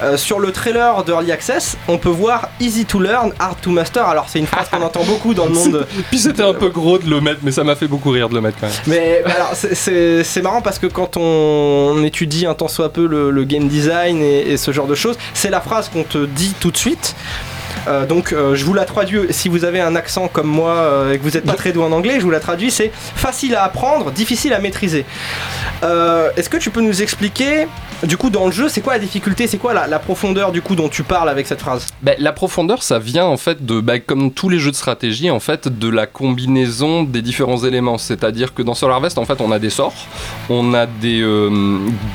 [0.04, 4.06] Euh, sur le trailer d'Early Access, on peut voir Easy to learn, hard to master.
[4.08, 5.88] Alors, c'est une phrase qu'on entend beaucoup dans le monde.
[6.10, 8.36] Puis c'était un peu gros de le mettre, mais ça m'a fait beaucoup rire de
[8.36, 8.76] le mettre quand même.
[8.88, 14.22] Mais c'est- marrant parce que quand on étudie un tant soit peu le, game design
[14.22, 17.16] et ce genre de choses, c'est la phrase qu'on te dit tout de suite.
[17.88, 21.14] Euh, donc euh, je vous la traduis si vous avez un accent comme moi euh,
[21.14, 23.56] et que vous n'êtes pas très doué en anglais, je vous la traduis, c'est facile
[23.56, 25.06] à apprendre, difficile à maîtriser.
[25.84, 27.68] Est-ce que tu peux nous expliquer,
[28.04, 30.62] du coup dans le jeu, c'est quoi la difficulté, c'est quoi la, la profondeur du
[30.62, 31.88] coup dont tu parles avec cette phrase?
[32.02, 35.30] Bah, la profondeur, ça vient en fait de, bah, comme tous les jeux de stratégie,
[35.30, 37.98] en fait, de la combinaison des différents éléments.
[37.98, 39.94] C'est-à-dire que dans Solar Vest, en fait, on a des sorts,
[40.50, 41.22] on a des,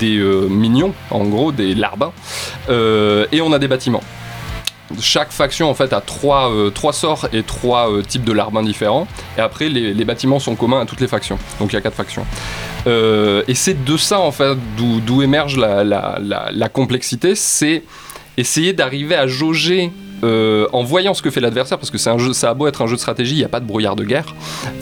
[0.00, 2.12] des minions, en gros, des larbins,
[2.68, 4.02] et on a des bâtiments.
[5.00, 8.62] Chaque faction en fait a trois, euh, trois sorts et trois euh, types de larbins
[8.62, 9.06] différents.
[9.38, 11.38] Et après, les, les bâtiments sont communs à toutes les factions.
[11.60, 12.26] Donc il y a quatre factions.
[12.86, 17.34] Euh, et c'est de ça en fait d'où émerge la, la- la- la complexité.
[17.34, 17.84] C'est
[18.36, 19.90] essayer d'arriver à jauger
[20.22, 22.66] euh, en voyant ce que fait l'adversaire, parce que c'est un jeu, ça a beau
[22.66, 24.34] être un jeu de stratégie, il n'y a pas de brouillard de guerre.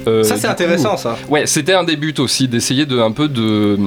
[0.08, 1.16] Euh, Ça c'est coup, intéressant ça.
[1.28, 3.78] Ouais, c'était un des buts aussi, d'essayer de un peu de.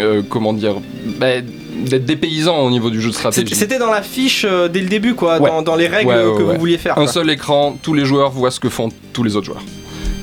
[0.00, 0.74] Euh, comment dire
[1.18, 1.40] bah,
[1.84, 3.54] D'être dépaysant au niveau du jeu de stratégie.
[3.56, 5.50] C'était dans la fiche euh, dès le début quoi, Ouais.
[5.50, 6.54] dans, dans les règles Ouais, ouais, que ouais.
[6.54, 6.92] vous vouliez faire.
[6.98, 7.12] Un quoi.
[7.12, 9.62] seul écran, tous les joueurs voient ce que font tous les autres joueurs.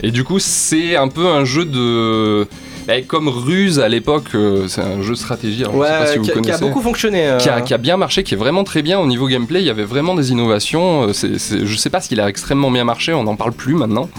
[0.04, 2.48] Et du coup, c'est un peu un jeu de.
[2.88, 6.00] bah, comme Ruse à l'époque, euh, c'est un jeu de stratégie, alors je sais pas
[6.02, 6.64] Ouais, si vous qui, a- qui a connaissez.
[6.66, 7.28] beaucoup fonctionné.
[7.28, 7.38] euh.
[7.38, 9.60] qui a, qui a bien marché, qui est vraiment très bien au niveau gameplay.
[9.60, 11.10] Il y avait vraiment des innovations.
[11.10, 13.74] euh, c'est- c'est- je sais pas s'il a extrêmement bien marché, on n'en parle plus
[13.74, 14.10] maintenant.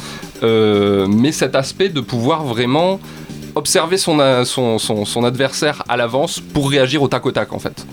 [0.43, 3.01] Mais cet aspect de pouvoir vraiment
[3.55, 7.87] observer son, son adversaire à l'avance pour réagir au tac au tac en fait.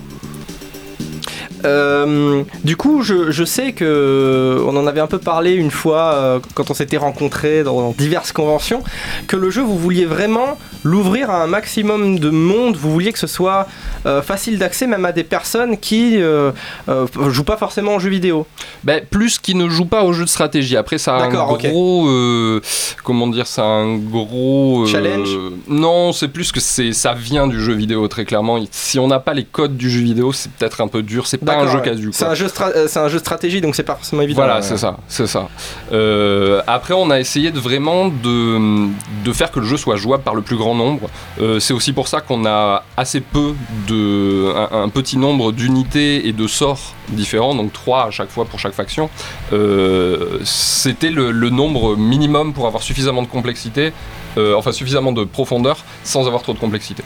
[1.66, 6.14] Euh, du coup, je, je sais que on en avait un peu parlé une fois
[6.14, 8.84] euh, quand on s'était rencontrés dans diverses conventions,
[9.28, 12.76] que le jeu vous vouliez vraiment l'ouvrir à un maximum de monde.
[12.78, 13.68] Vous vouliez que ce soit
[14.06, 16.52] euh, facile d'accès même à des personnes qui euh,
[16.90, 18.46] euh, jouent pas forcément aux jeux vidéo.
[18.84, 20.78] Ben, plus qui ne joue pas au jeu de stratégie.
[20.78, 21.30] Après, ça a un
[21.72, 22.08] gros.
[22.08, 22.62] euh,
[23.04, 24.84] comment dire Ça a un gros.
[24.84, 25.30] euh, Challenge
[25.68, 28.60] Non, c'est plus que c'est ça vient du jeu vidéo, très clairement.
[28.72, 31.26] Si on n'a pas les codes du jeu vidéo, c'est peut-être un peu dur.
[31.28, 31.84] C'est pas un D'accord, jeu ouais.
[31.96, 32.10] casu.
[32.14, 34.42] C'est un jeu, euh, c'est un jeu de stratégie, donc c'est pas forcément évident.
[34.42, 34.62] Voilà, Ouais.
[34.62, 35.48] c'est ça, c'est ça.
[35.92, 38.88] Euh, après, on a essayé de vraiment de,
[39.26, 41.10] de faire que le jeu soit jouable par le plus grand nombre.
[41.42, 43.54] Euh, c'est aussi pour ça qu'on a assez peu
[43.88, 48.46] de un, un petit nombre d'unités et de sorts différents, donc trois à chaque fois
[48.46, 49.10] pour chaque faction.
[49.54, 53.94] Euh, C'était le, le nombre minimum pour avoir suffisamment de complexité,
[54.38, 57.04] euh, enfin suffisamment de profondeur, sans avoir trop de complexité.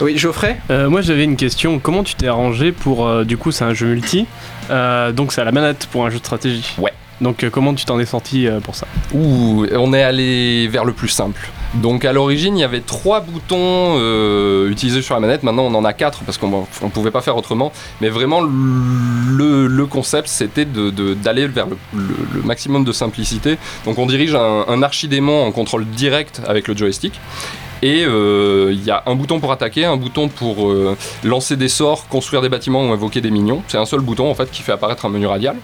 [0.00, 0.56] Oui, Geoffrey?
[0.70, 1.78] Euh, moi j'avais une question.
[1.80, 3.06] Comment tu t'es arrangé pour.
[3.06, 4.26] euh, du coup, c'est un jeu multi.
[4.70, 6.74] euh, donc c'est à la manette pour un jeu de stratégie?
[6.78, 6.92] Ouais.
[7.20, 8.86] Donc comment tu t'en es sorti pour ça?
[9.12, 11.48] Ouh, on est allé vers le plus simple.
[11.74, 15.42] Donc à l'origine, il y avait trois boutons euh, utilisés sur la manette.
[15.42, 17.72] Maintenant, on en a quatre parce qu'on ne pouvait pas faire autrement.
[18.00, 23.58] Mais vraiment, le, le concept, c'était d'aller vers le, le- le maximum de simplicité.
[23.84, 27.20] Donc on dirige un, un archidémon en contrôle direct avec le joystick.
[27.82, 31.68] Et euh, il y a un bouton pour attaquer, un bouton pour euh, lancer des
[31.68, 33.62] sorts, construire des bâtiments ou invoquer des minions.
[33.68, 35.56] C'est un seul bouton en fait qui fait apparaître un menu radial.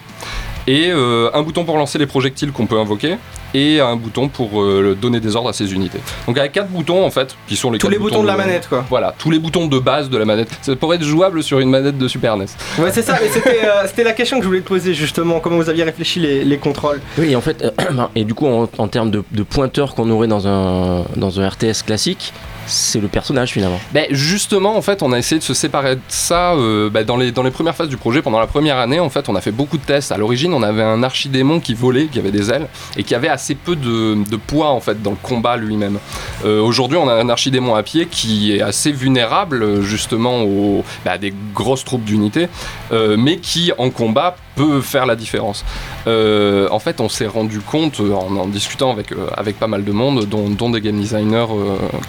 [0.67, 3.17] Et euh, un bouton pour lancer les projectiles qu'on peut invoquer.
[3.53, 5.99] Et un bouton pour euh, donner des ordres à ses unités.
[6.27, 8.67] Donc avec quatre boutons en fait, qui sont les Tous les boutons de la manette,
[8.67, 8.83] quoi.
[8.89, 10.49] Voilà, tous les boutons de base de la manette.
[10.61, 12.47] Ça pourrait être jouable sur une manette de Super NES.
[12.79, 15.39] Ouais, c'est ça, mais c'était euh, c'était la question que je voulais te poser justement.
[15.39, 17.71] Comment vous aviez réfléchi les, les contrôles Oui, en fait, euh,
[18.15, 21.47] et du coup, en, en termes de, de pointeur qu'on aurait dans un, dans un
[21.47, 22.33] RTS classique,
[22.67, 23.79] c'est le personnage finalement.
[23.93, 27.17] Ben justement, en fait, on a essayé de se séparer de ça euh, ben, dans,
[27.17, 28.21] les, premières phases du projet.
[28.21, 30.11] Pendant la première année, en fait, on a fait beaucoup de tests.
[30.11, 33.29] À l'origine, on avait un archidémon qui volait, qui avait des ailes, et qui avait
[33.29, 35.99] assez peu de, de poids, en fait, dans le combat lui-même.
[36.43, 41.11] Euh, Aujourd'hui, on a un archidémon à pied qui est assez vulnérable, justement, aux, ben,
[41.11, 42.47] à des grosses troupes d'unités,
[42.91, 44.35] euh, mais qui, en combat,
[44.81, 45.65] faire la différence.
[46.07, 49.83] Euh, en fait, on s'est rendu compte, euh, en discutant avec, euh, avec pas mal
[49.83, 51.45] de monde, dont, des game designers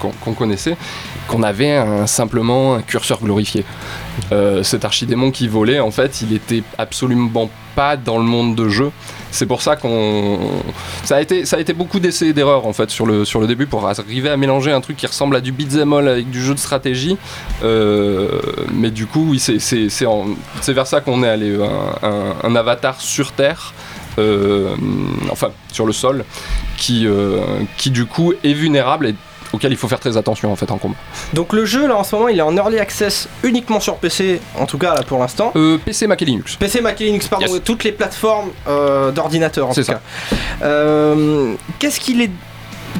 [0.01, 0.77] qu'on connaissait,
[1.29, 3.65] qu'on avait simplement un curseur glorifié.
[4.63, 8.91] Cet archidémon qui volait, en fait, il était absolument pas dans le monde de jeu.
[9.31, 10.39] C'est pour ça qu'on.
[11.05, 13.39] Ça a été, ça a été beaucoup d'essais et d'erreurs en fait sur le, sur
[13.41, 16.31] le début pour arriver à mélanger un truc qui ressemble à du beat'em all avec
[16.31, 17.17] du jeu de stratégie.
[17.63, 18.41] Euh,
[18.73, 19.59] mais du coup, oui, c'est-
[20.73, 21.57] vers ça qu'on est allé.
[22.03, 23.75] Un, un- avatar sur Terre,
[24.19, 24.75] euh,
[25.31, 26.25] enfin sur le sol,
[26.79, 27.41] qui, euh,
[27.77, 29.15] qui du coup est vulnérable et
[29.57, 30.97] auquel il faut faire très attention en fait en combat.
[31.33, 34.41] Donc le jeu là en ce moment il est en early access uniquement sur PC,
[34.59, 35.53] en tout cas là pour l'instant.
[35.57, 36.57] Euh, PC, Mac et Linux.
[36.57, 37.63] PC, Mac et Linux, pardon, Yes.
[37.65, 39.95] toutes les plateformes euh, d'ordinateur en tout ça.
[39.95, 40.01] cas.
[40.63, 42.31] Euh, qu'est-ce qu'il est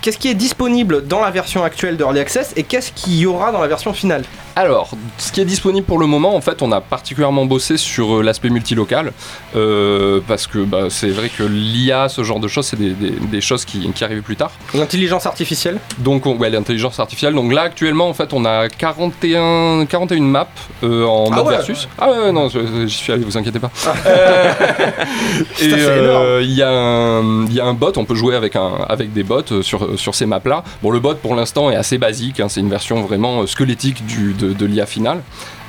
[0.03, 3.51] Qu'est-ce qui est disponible dans la version actuelle d'Early Access et qu'est-ce qu'il y aura
[3.51, 4.25] dans la version finale?
[4.59, 4.89] Alors,
[5.19, 8.23] ce qui est disponible pour le moment, en fait, on a particulièrement bossé sur euh,
[8.23, 9.13] l'aspect multilocal,
[9.55, 13.11] euh, parce que bah, c'est vrai que l'IA, ce genre de choses, c'est des, des-
[13.11, 14.53] des choses qui, qui arrivent plus tard.
[14.73, 15.79] L'intelligence artificielle?
[15.99, 17.35] Donc, on- ouais, l'intelligence artificielle.
[17.35, 20.49] Donc là, actuellement, en fait, on a 41, 41 maps
[20.83, 21.87] euh, en Ah mode ouais, versus.
[21.99, 23.71] Ah ouais, non, je- j'y suis allé, vous inquiétez pas.
[24.07, 24.53] Euh,
[25.61, 28.71] et il y, a un- il y a un bot, on peut jouer avec, un,
[28.89, 30.65] avec des bots sur, sur ces maps-là.
[30.83, 34.33] Bon, le bot, pour l'instant, est assez basique, hein, c'est une version vraiment squelettique du,
[34.33, 35.23] de, de l'IA finale.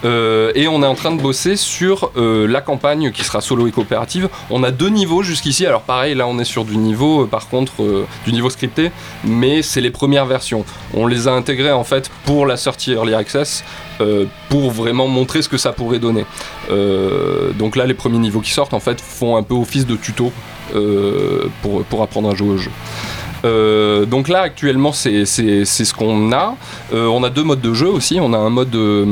[0.05, 3.67] Euh, et on est en train de bosser sur euh, la campagne qui sera solo
[3.67, 4.29] et coopérative.
[4.49, 5.65] On a deux niveaux jusqu'ici.
[5.65, 7.73] Alors pareil, là on est sur du niveau, euh, par contre,
[8.25, 8.91] du niveau scripté,
[9.23, 10.65] mais c'est les premières versions.
[10.93, 13.63] On les a intégrées en fait pour la sortie Early Access,
[14.49, 16.25] pour vraiment montrer ce que ça pourrait donner.
[17.57, 20.31] Donc là, les premiers niveaux qui sortent en fait font un peu office de tuto
[21.61, 22.71] pour, pour apprendre à jouer au jeu.
[23.45, 26.55] Euh, donc là actuellement c'est ce qu'on a.
[26.93, 28.19] Euh, on a deux modes de jeu aussi.
[28.21, 29.05] On a un mode euh,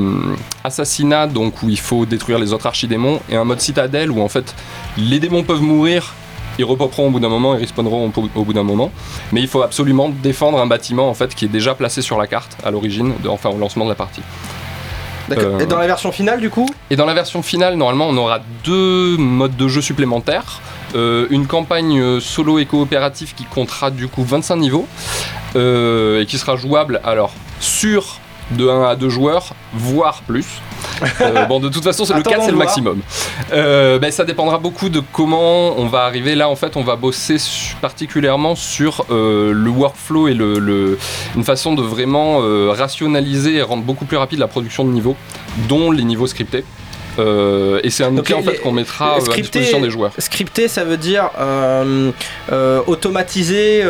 [0.64, 4.30] assassinat donc où il faut détruire les autres archidémons et un mode citadelle où en
[4.30, 4.56] fait
[4.98, 6.14] les démons peuvent mourir.
[6.58, 8.90] Ils repopperont au bout d'un moment, ils respawneront au, bout d'un moment.
[9.34, 12.28] Mais il faut absolument défendre un bâtiment en fait qui est déjà placé sur la
[12.28, 14.22] carte à l'origine, enfin au lancement de la partie.
[15.28, 15.56] D'accord.
[15.56, 16.70] Euh, Et dans la version finale du coup?
[16.90, 20.62] Et dans la version finale, normalement, on aura deux modes de jeu supplémentaires.
[20.96, 24.88] Euh, une campagne euh, solo et coopérative qui comptera du coup 25 niveaux
[25.56, 28.20] euh, et qui sera jouable alors sur
[28.52, 30.46] de 1 à 2 joueurs, voire plus.
[31.22, 33.00] Euh, bon, de toute façon, c'est le Attendons 4, c'est le maximum.
[33.52, 36.36] Euh, ben, ça dépendra beaucoup de comment on va arriver.
[36.36, 41.00] Là, en fait, on va bosser su- particulièrement sur euh, le workflow et le, le-
[41.36, 42.38] une façon de vraiment
[42.72, 45.16] rationaliser et rendre beaucoup plus rapide la production de niveaux,
[45.68, 46.64] dont les niveaux scriptés.
[47.20, 49.90] Euh, et c'est un Donc outil en fait qu'on mettra euh, à scripté- disposition des
[49.90, 50.12] joueurs.
[50.18, 52.12] Scripté ça veut dire euh,
[52.52, 53.84] euh, automatiser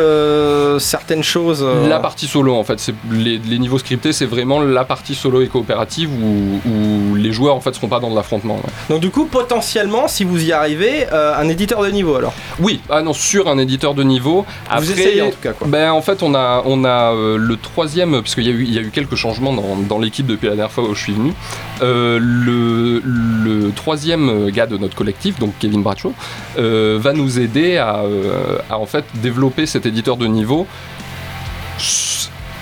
[0.78, 1.64] certaines choses.
[1.88, 5.40] La partie solo en fait, c'est les, les niveaux scriptés, c'est vraiment la partie solo
[5.42, 8.56] et coopérative où, où les joueurs en fait seront pas dans de l'affrontement.
[8.56, 8.70] ouais.
[8.90, 12.34] Donc du coup potentiellement si vous y arrivez, un éditeur de niveau alors.
[12.60, 14.44] Oui, ah non, sur un éditeur de niveau.
[14.46, 15.66] Vous Après, essayez en tout cas quoi.
[15.68, 18.72] Ben, en fait, on a, on a le troisième, parce qu'il y, a eu- il
[18.74, 21.12] y a eu quelques changements dans, dans l'équipe depuis la dernière fois où je suis
[21.12, 21.32] venu.
[21.80, 26.12] Le, le troisième gars de notre collectif, donc Kevin Bradshaw,
[26.58, 30.66] euh, va nous aider à, euh, à, en fait développer cet éditeur de niveau.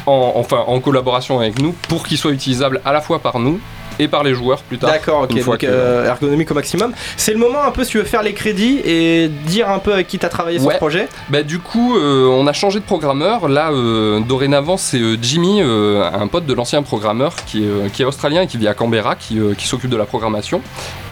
[0.07, 3.59] En, enfin, en collaboration avec nous pour qu'il soit utilisable à la fois par nous
[3.98, 4.90] et par les joueurs plus tard.
[4.90, 6.92] D'accord, ok, donc que- euh, ergonomique au maximum.
[7.16, 9.92] C'est le moment un peu si tu veux faire les crédits et dire un peu
[9.92, 11.09] avec qui t'as travaillé sur ce projet.
[11.28, 13.48] Bah du coup, euh, on a changé de programmeur.
[13.48, 18.42] Là, euh, dorénavant, c'est Jimmy, un pote de l'ancien programmeur qui est, qui est australien
[18.42, 20.61] et qui vit à Canberra, qui, qui s'occupe de la programmation.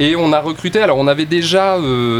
[0.01, 1.77] Et on a recruté, alors on avait déjà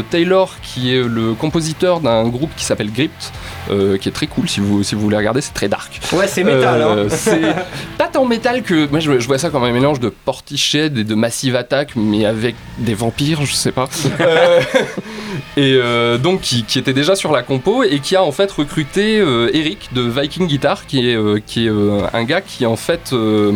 [0.09, 3.31] Taylor, qui est le compositeur d'un groupe qui s'appelle Gript,
[3.71, 5.99] euh, qui est très cool si vous, si vous voulez regarder, c'est très dark.
[6.13, 6.81] Ouais, c'est métal.
[6.81, 7.07] Euh, hein.
[7.09, 7.41] c'est
[7.97, 8.87] pas tant métal que.
[8.89, 10.09] Moi, je, je vois ça comme un mélange de
[10.57, 13.89] Portiched et de Massive Attack, mais avec des vampires, je sais pas.
[14.21, 14.59] Euh,
[15.57, 18.51] et euh, donc, qui, qui était déjà sur la compo et qui a en fait
[18.51, 22.65] recruté euh, Eric de Viking Guitar, qui est, euh, qui est euh, un gars qui
[22.67, 23.51] en fait euh,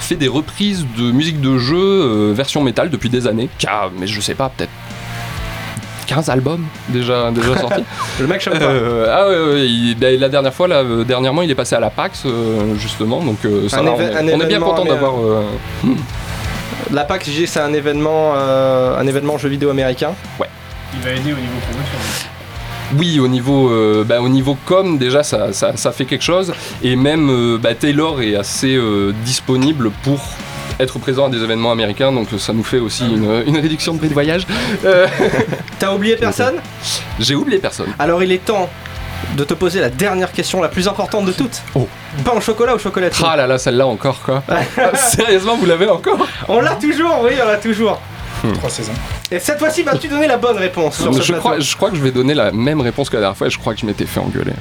[0.00, 3.48] fait des reprises de musique de jeu euh, version métal depuis des années.
[3.58, 4.70] Qui a, mais je sais pas, peut-être.
[6.06, 7.84] 15 albums déjà, déjà sortis.
[8.20, 8.64] Le mec chante pas.
[8.66, 11.74] Euh, ah ouais, ouais, il- bah, la dernière fois, là, euh, dernièrement, il est passé
[11.76, 14.60] à la PAX euh, justement, donc euh, ça Un on, est, un on est bien
[14.60, 15.14] content d'avoir.
[15.18, 15.42] euh,
[16.92, 20.12] La PAX JG, c'est un événement, euh, un événement jeu vidéo américain.
[20.94, 21.98] Il va aider au niveau promotion.
[22.98, 26.52] oui, au niveau, euh, bah, au niveau com, déjà, ça, ça, ça fait quelque chose,
[26.82, 30.20] et même euh, bah, Taylor est assez euh, disponible pour
[30.78, 33.98] être présent à des événements américains, donc ça nous fait aussi une, une réduction de
[33.98, 34.46] prix de voyage.
[34.84, 35.06] Euh,
[35.78, 36.56] T'as oublié personne?
[37.18, 37.88] J'ai oublié personne.
[37.98, 38.68] Alors il est temps
[39.36, 41.62] de te poser la dernière question, la plus importante de toutes.
[41.74, 41.88] Oh.
[42.24, 44.42] Pain au chocolat ou chocolatine Ah là là, celle-là encore quoi.
[44.94, 48.00] Sérieusement, vous l'avez encore On l'a toujours, oui, on l'a toujours.
[48.54, 48.92] Trois saisons.
[49.30, 51.90] Et cette fois-ci, vas-tu donner la bonne réponse sur ce je, plateau crois, je crois
[51.90, 53.80] que je vais donner la même réponse que la dernière fois et je crois que
[53.80, 54.52] je m'étais fait engueuler.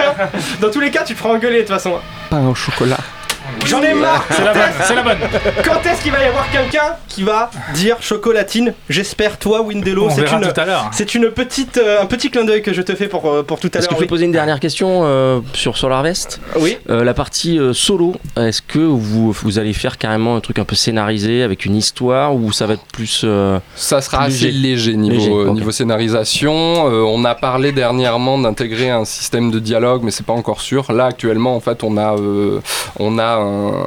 [0.60, 1.94] Dans tous les cas, tu te feras engueuler de toute façon.
[2.30, 2.98] Pain au chocolat.
[3.66, 5.18] J'en ai marre C'est la bonne, c'est la bonne.
[5.64, 8.74] Quand est-ce qu'il va y avoir quelqu'un qui va dire chocolatine.
[8.88, 10.06] J'espère, toi, Windello.
[10.06, 10.90] On C'est une, tout à l'heure.
[10.92, 13.60] c'est une petite, euh, un petit clin d'œil que je te fais pour, euh, pour
[13.60, 13.90] tout à Est-ce l'heure.
[13.90, 14.08] que je peux oui.
[14.08, 16.40] poser une dernière question euh, sur SolarVest?
[16.58, 16.76] Oui.
[16.90, 20.64] Euh, La partie euh, solo, est-ce que vous, vous allez faire carrément un truc un
[20.64, 23.22] peu scénarisé avec une histoire ou ça va être plus.
[23.24, 26.52] euh, Ça sera assez léger niveau, Léger, euh, niveau scénarisation.
[26.90, 30.90] Euh, on a parlé dernièrement d'intégrer un système de dialogue, mais c'est pas encore sûr.
[30.92, 32.60] Là, actuellement, en fait, on a, euh,
[32.98, 33.86] on a un,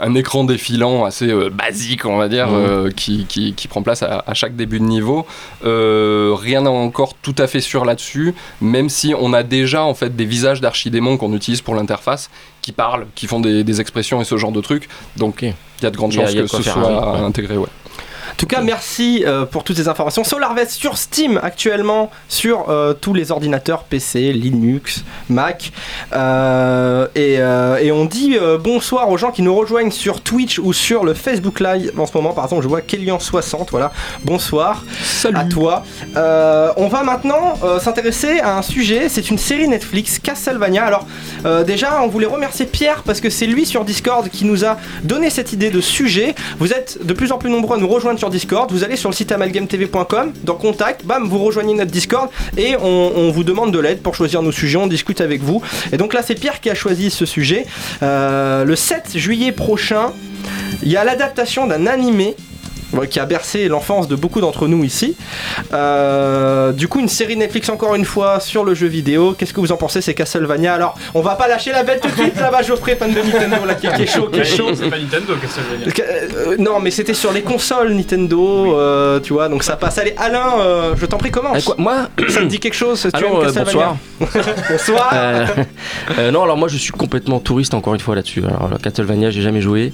[0.00, 2.54] un écran défilant assez euh, basique, on va dire, Mhm.
[2.54, 5.26] euh, qui, qui- qui prend place à, à chaque début de niveau.
[5.64, 9.94] Euh, rien n'est encore tout à fait sûr là-dessus, même si on a déjà en
[9.94, 12.30] fait des visages d'archidémons qu'on utilise pour l'interface,
[12.62, 14.88] qui parlent, qui font des, des expressions et ce genre de trucs.
[15.16, 17.20] Donc, il y a de grandes chances que ce soit ouais.
[17.20, 17.56] intégré.
[17.56, 17.66] Ouais.
[18.32, 20.24] En tout cas, merci euh, pour toutes ces informations.
[20.24, 25.70] SolarVest sur Steam actuellement, sur euh, tous les ordinateurs PC, Linux, Mac.
[26.12, 27.34] Euh, et,
[27.84, 31.60] et on dit bonsoir aux gens qui nous rejoignent sur Twitch ou sur le Facebook
[31.60, 32.32] Live en ce moment.
[32.32, 33.92] Par exemple, je vois Kélian60, voilà.
[34.24, 34.84] Bonsoir
[35.34, 35.84] à toi.
[36.14, 39.08] On va maintenant s'intéresser à un sujet.
[39.08, 40.84] C'est une série Netflix, Castlevania.
[40.84, 41.06] Alors,
[41.64, 45.30] déjà, on voulait remercier Pierre parce que c'est lui sur Discord qui nous a donné
[45.30, 46.34] cette idée de sujet.
[46.58, 48.70] Vous êtes de plus en plus nombreux à nous rejoindre Discord.
[48.70, 53.30] Vous allez sur le site amalgametv.com, dans Contact, bam, vous rejoignez notre Discord et on,
[53.30, 54.78] vous demande de l'aide pour choisir nos sujets.
[54.78, 55.62] On discute avec vous.
[55.92, 57.66] Et donc là, c'est Pierre qui a choisi ce sujet.
[58.02, 60.12] Euh, le 7 juillet prochain,
[60.82, 62.36] il y a l'adaptation d'un animé
[63.10, 65.16] qui a bercé l'enfance de beaucoup d'entre nous ici.
[65.72, 69.34] Euh, du coup, une série Netflix encore une fois sur le jeu vidéo.
[69.36, 70.74] Qu'est-ce que vous en pensez C'est Castlevania?
[70.74, 73.64] Alors, on va pas lâcher la bête tout de suite là-bas, Geoffrey, fan de Nintendo,
[73.66, 74.70] là, qui, qui est chaud, qui est chaud.
[74.74, 75.86] C'est pas Nintendo, Castlevania.
[76.46, 79.98] Euh, non, mais c'était sur les consoles Nintendo, euh, tu vois, donc ça passe.
[79.98, 81.64] Allez, Alain, euh, je t'en prie, commence.
[81.64, 83.96] quoi Moi Ça me dit quelque chose tu Alors, aimes euh, Castlevania?
[84.20, 84.44] bonsoir.
[84.70, 85.10] Bonsoir.
[85.14, 85.46] Euh,
[86.18, 88.42] euh, non, alors moi je suis complètement touriste encore une fois là-dessus.
[88.46, 89.92] Alors le Castlevania, j'ai jamais joué.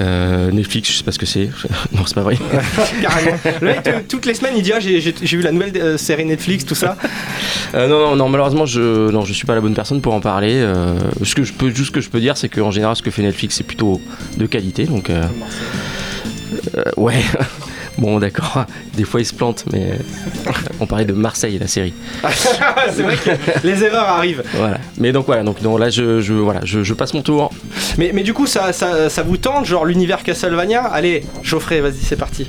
[0.00, 1.50] Euh, Netflix, je sais pas ce que c'est.
[2.02, 2.36] Non, c'est pas vrai.
[3.02, 3.38] Carrément.
[3.60, 5.72] Le mec, euh, toutes les semaines, il dit ah, j'ai, j'ai- j'ai vu la nouvelle
[5.76, 6.96] euh, série Netflix, tout ça.
[7.74, 10.20] Euh, non, non, non, malheureusement, je, non, je suis pas la bonne personne pour en
[10.20, 10.54] parler.
[10.60, 13.02] Euh, ce que je peux, juste ce que je peux dire, c'est qu'en général, ce
[13.02, 14.00] que fait Netflix, c'est plutôt
[14.36, 14.84] de qualité.
[14.86, 15.22] Donc, euh,
[16.96, 17.14] ouais.
[18.02, 18.64] Bon, d'accord.
[18.96, 19.92] Des fois, ils se plantent, mais
[20.80, 21.94] on parlait de Marseille, la série.
[22.90, 23.30] c'est vrai que
[23.66, 24.42] les erreurs arrivent.
[24.54, 24.78] Voilà.
[24.98, 25.44] Mais donc voilà.
[25.44, 27.50] Donc non, là, je, je, voilà, je, je passe mon tour.
[27.98, 30.82] Mais, mais du coup, ça, ça, ça vous tente, genre l'univers Castlevania?
[30.82, 32.48] Allez, Geoffrey, vas-y, c'est parti.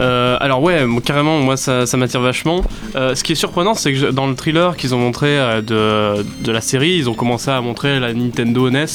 [0.00, 2.62] Euh, alors ouais, moi, carrément, moi ça, ça m'attire vachement.
[2.96, 5.60] Euh, ce qui est surprenant, c'est que je- dans le thriller qu'ils ont montré euh,
[5.60, 8.86] de, de la série, ils ont commencé à montrer la Nintendo NES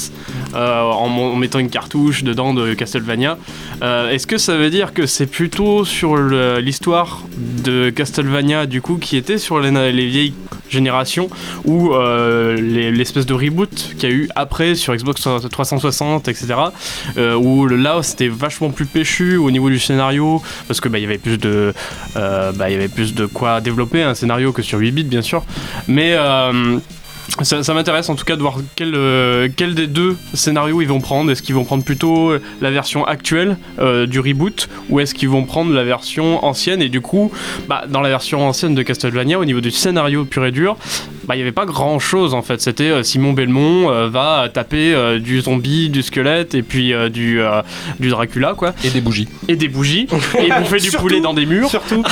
[0.56, 3.38] euh, en, en mettant une cartouche dedans de Castlevania.
[3.84, 7.24] Euh, Est-ce que ça veut dire que c'est plutôt sur le- l'histoire
[7.64, 10.34] de Castlevania du coup qui était sur les, les vieilles
[10.70, 11.30] générations
[11.66, 16.54] ou euh, les- l'espèce de reboot qu'il y a eu après sur Xbox 360, etc.
[17.18, 20.98] euh, où le- là c'était vachement plus péchu au niveau du scénario parce que bah,
[21.00, 21.74] il y avait plus de
[22.18, 25.22] euh, bah, y avait plus de quoi développer un scénario que sur 8 bits bien
[25.22, 25.44] sûr
[25.88, 26.78] mais euh,
[27.42, 30.88] ça, ça m'intéresse en tout cas de voir quel, euh, quel des deux scénarios ils
[30.88, 31.32] vont prendre.
[31.32, 35.44] Est-ce qu'ils vont prendre plutôt la version actuelle euh, du reboot ou est-ce qu'ils vont
[35.44, 36.82] prendre la version ancienne?
[36.82, 37.32] Et du coup,
[37.68, 40.78] bah, dans la version ancienne de Castlevania, au niveau du scénario pur et dur,
[41.28, 42.62] bah, il n'y avait pas grand chose en fait.
[42.62, 47.10] C'était euh, Simon Belmont euh, va taper euh, du zombie, du squelette et puis euh,
[47.10, 47.62] du, euh,
[48.00, 48.74] du Dracula quoi.
[48.84, 49.28] Et des bougies.
[49.48, 50.08] Et des bougies.
[50.40, 51.70] et bouffer du poulet dans des murs.
[51.70, 52.04] Surtout.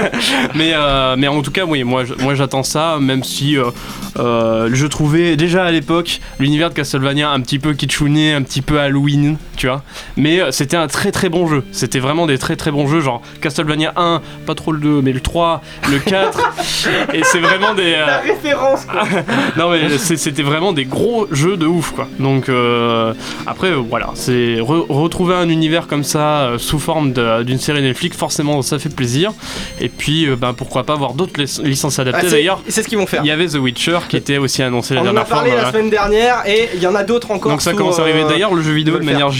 [0.54, 3.70] mais, euh, mais en tout cas, oui, moi, moi j'attends ça, même si euh,
[4.18, 8.62] euh, je trouvais déjà à l'époque l'univers de Castlevania un petit peu kitschouné, un petit
[8.62, 9.82] peu Halloween, tu vois.
[10.16, 11.62] Mais euh, c'était un très très bon jeu.
[11.70, 15.12] C'était vraiment des très très bons jeux, genre Castlevania 1, pas trop le 2, mais
[15.12, 16.40] le 3, le 4.
[17.12, 17.92] et c'est vraiment des.
[17.92, 19.02] euh, La référence, quoi.
[19.58, 22.08] non mais c'est- c'était vraiment des gros jeux de ouf quoi.
[22.18, 23.12] Donc euh,
[23.46, 27.58] après euh, voilà, c'est re- retrouver un univers comme ça euh, sous forme de- d'une
[27.58, 29.32] série Netflix, forcément ça fait plaisir.
[29.78, 32.62] Et puis euh, ben, pourquoi pas voir d'autres lic- licences Ah, adaptées c'est, d'ailleurs.
[32.66, 33.20] c'est ce qu'ils vont faire.
[33.24, 35.36] Il y avait The Witcher qui était aussi annoncé la On en a dernière fois.
[35.36, 35.72] parlé la voilà.
[35.72, 37.52] semaine dernière et il y en a d'autres encore.
[37.52, 38.22] Donc ça sous, commence à arriver.
[38.22, 39.30] euh, D'ailleurs, le jeu vidéo de le manière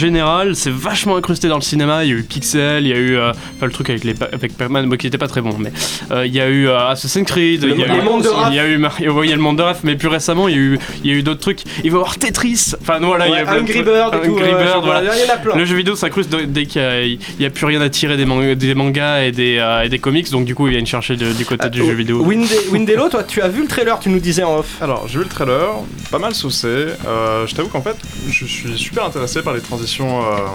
[0.55, 2.05] c'est vachement incrusté dans le cinéma.
[2.05, 4.15] Il y a eu Pixel, il y a eu euh, enfin le truc avec les
[4.33, 5.73] avec Pac-Man, bon, qui était pas très bon, mais
[6.11, 8.01] euh, il y a eu euh, Assassin's Creed, Le- il y a eu
[8.51, 10.09] il y a eu Mario, ouais, il y a le monde de Raph, mais plus
[10.09, 11.61] récemment, il y a eu il y a eu d'autres trucs.
[11.85, 12.73] Il va y avoir Tetris.
[12.81, 13.83] Enfin voilà, il y a Angry.
[13.83, 14.33] Bird et tout.
[14.35, 15.15] Angry euh, Bird, voilà.
[15.15, 15.57] Il y en a plein.
[15.57, 18.55] Le jeu vidéo s'incruste dès qu'il y a, il plus rien à tirer des, man-
[18.55, 21.33] des mangas et des, euh, et des comics, donc du coup ils viennent chercher de-
[21.33, 22.23] du côté du Euh, jeu vidéo.
[22.25, 24.77] Winde- Windello, toi, tu as vu le trailer, tu nous disais en off.
[24.81, 25.67] Alors, j'ai vu le trailer,
[26.11, 26.69] pas mal saucé.
[26.69, 27.97] Euh, je t'avoue qu'en fait,
[28.29, 30.47] je suis super intéressé par les transitions euh,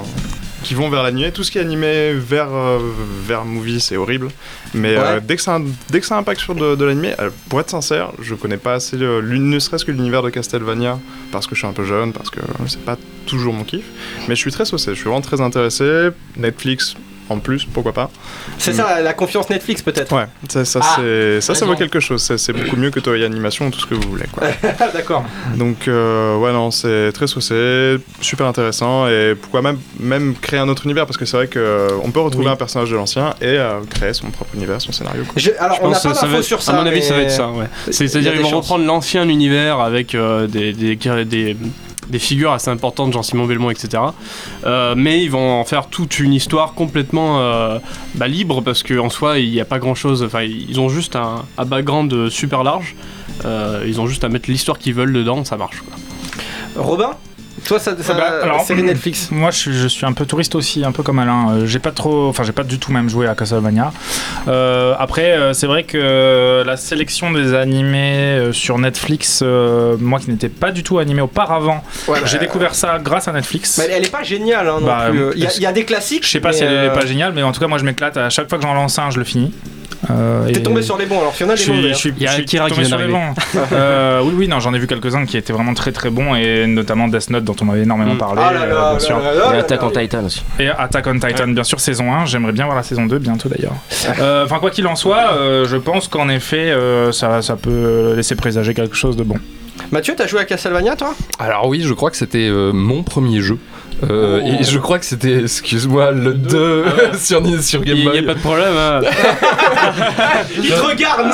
[0.65, 1.31] qui vont vers l'animé.
[1.31, 2.79] Tout ce qui est animé vers, euh,
[3.23, 4.29] vers movie, c'est horrible.
[4.73, 7.59] Mais euh, dès, que ça, dès que ça impacte sur de, de l'animé, euh, pour
[7.59, 10.99] être sincère, je connais pas assez, ne serait-ce que l'univers de Castlevania,
[11.31, 13.85] parce que je suis un peu jeune, parce que c'est pas toujours mon kiff.
[14.27, 16.09] Mais je suis très saucé, je suis vraiment très intéressé.
[16.35, 16.95] Netflix,
[17.30, 18.09] en plus, pourquoi pas.
[18.57, 20.15] C'est ça la, confiance Netflix peut-être.
[20.15, 22.21] Ouais, ça, ça, Ah, c'est, ça, ça vaut quelque chose.
[22.21, 24.26] C'est, c'est beaucoup mieux que Toei Animation ou tout ce que vous voulez.
[24.32, 24.47] Quoi.
[24.93, 25.23] D'accord.
[25.55, 29.07] Donc, euh, ouais, non, c'est très saucé, super intéressant.
[29.07, 32.45] Et pourquoi même, même créer un autre univers Parce que c'est vrai qu'on peut retrouver
[32.47, 32.51] Oui.
[32.51, 35.23] un personnage de l'ancien et euh, créer son propre univers, son scénario.
[35.23, 35.34] quoi.
[35.38, 36.71] Je- alors Je on pense pas que ça va d'infos être- sur ça.
[36.73, 37.65] À mon avis, ça va être ça, ouais.
[37.91, 38.65] C'est-à-dire des vont chances.
[38.65, 41.57] reprendre l'ancien univers avec euh, des, des, des, des
[42.20, 44.03] figures assez importantes, genre Simon Belmont, etc.
[44.66, 47.80] Euh, mais ils vont en faire toute une histoire complètement euh,
[48.16, 50.24] bah, libre parce qu'en soi, il n'y a pas grand-chose.
[50.24, 52.95] Enfin, ils ont juste un, un background super large.
[53.45, 55.84] Euh, ils ont juste à mettre l'histoire qu'ils veulent dedans, ça marche.
[56.76, 57.12] Robin?
[57.68, 59.30] Toi, ça, ça Bah, alors, série Netflix.
[59.32, 61.49] Moi, je suis, je suis un peu touriste aussi, un peu comme Alain.
[61.51, 63.91] Euh, j'ai pas trop, enfin, j'ai pas du tout même joué à Castlevania.
[64.47, 70.30] Euh, après, euh, c'est vrai que la sélection des animés sur Netflix, euh, moi qui
[70.30, 73.78] n'étais pas du tout animé auparavant, Ouais, j'ai bah, découvert ça grâce à Netflix.
[73.78, 75.20] mais elle, elle est pas géniale hein, non Bah, plus.
[75.36, 76.26] Il y, a- il y a des classiques.
[76.26, 78.18] Je sais pas si elle est pas géniale, mais en tout cas, moi, je m'éclate.
[78.18, 79.51] À chaque fois que j'en lance un, je le finis.
[80.12, 82.14] Euh, T'es et- tombé sur les bons, alors qu'il y en a des je hein.
[82.18, 83.12] Il y a Akira qui vient d'arriver.
[83.14, 83.34] bons.
[83.72, 86.68] Euh, oui, oui, non, j'en ai vu quelques-uns qui étaient vraiment très très bons et
[86.68, 88.18] notamment Death Note dont on m'avait énormément Mm.
[88.18, 88.41] parlé.
[88.45, 89.18] Ah là euh, bien sûr.
[89.20, 90.43] là Et Attack on Titan aussi.
[90.60, 92.26] Et Attack on Titan, bien sûr, saison 1.
[92.26, 93.74] J'aimerais bien voir la saison 2 bientôt d'ailleurs.
[94.45, 95.34] Enfin, quoi qu'il en soit,
[95.66, 96.74] je pense qu'en effet,
[97.12, 99.36] ça, ça peut laisser présager quelque chose de bon.
[99.91, 101.14] Mathieu, t'as joué à Castlevania toi?
[101.38, 103.58] Alors oui, je crois que c'était euh, mon premier jeu.
[104.10, 104.47] Euh, Oh.
[104.60, 106.86] Et je crois que c'était, excuse-moi, le 2
[107.18, 108.20] sur, sur Game Il n'y Boy.
[108.20, 108.74] a pas de problème.
[108.78, 109.01] hein.
[110.58, 111.34] Il te regarde, non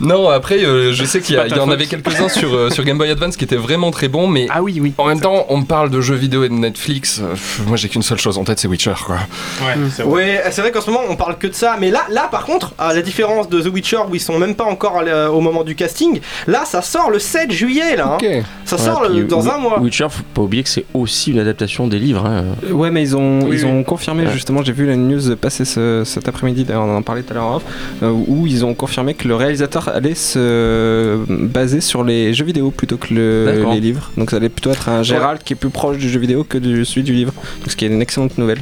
[0.00, 2.98] Non, après, euh, je sais qu'il y, C'est en avait quelques-uns sur, euh, sur Game
[2.98, 4.92] Boy Advance qui étaient vraiment très bons, mais Ah oui, oui.
[4.98, 7.20] en même temps, on me parle de jeux vidéo et de Netflix.
[7.20, 9.16] pff, moi, j'ai qu'une seule chose en tête, c'est Witcher, quoi.
[9.62, 12.02] Ouais, c'est Ouais, c'est vrai qu'en ce moment on parle que de ça, mais là,
[12.10, 15.02] là par contre, à la différence de The Witcher où ils sont même pas encore
[15.32, 18.16] au moment du casting, là ça sort le 7 juillet là.
[18.22, 18.40] hein.
[18.64, 19.78] Ça sort Ouais, le- dans un mois.
[19.80, 22.26] Witcher, faut pas oublier que c'est aussi une adaptation des livres.
[22.26, 22.44] hein.
[22.70, 23.70] Ouais, mais ils ont, Oui, ils oui.
[23.70, 24.32] ont confirmé Ouais.
[24.32, 27.36] justement, j'ai vu la news passer ce- cet après-midi, d'ailleurs on en parlait tout à
[27.36, 27.62] l'heure
[28.02, 32.70] euh, où ils ont confirmé que le réalisateur allait se baser sur les jeux vidéo
[32.70, 34.10] plutôt que le- les livres.
[34.18, 36.58] Donc ça allait plutôt être un Gérald qui est plus proche du jeu vidéo que
[36.58, 37.32] de celui du livre.
[37.60, 38.60] Donc ce qui est une excellente nouvelle.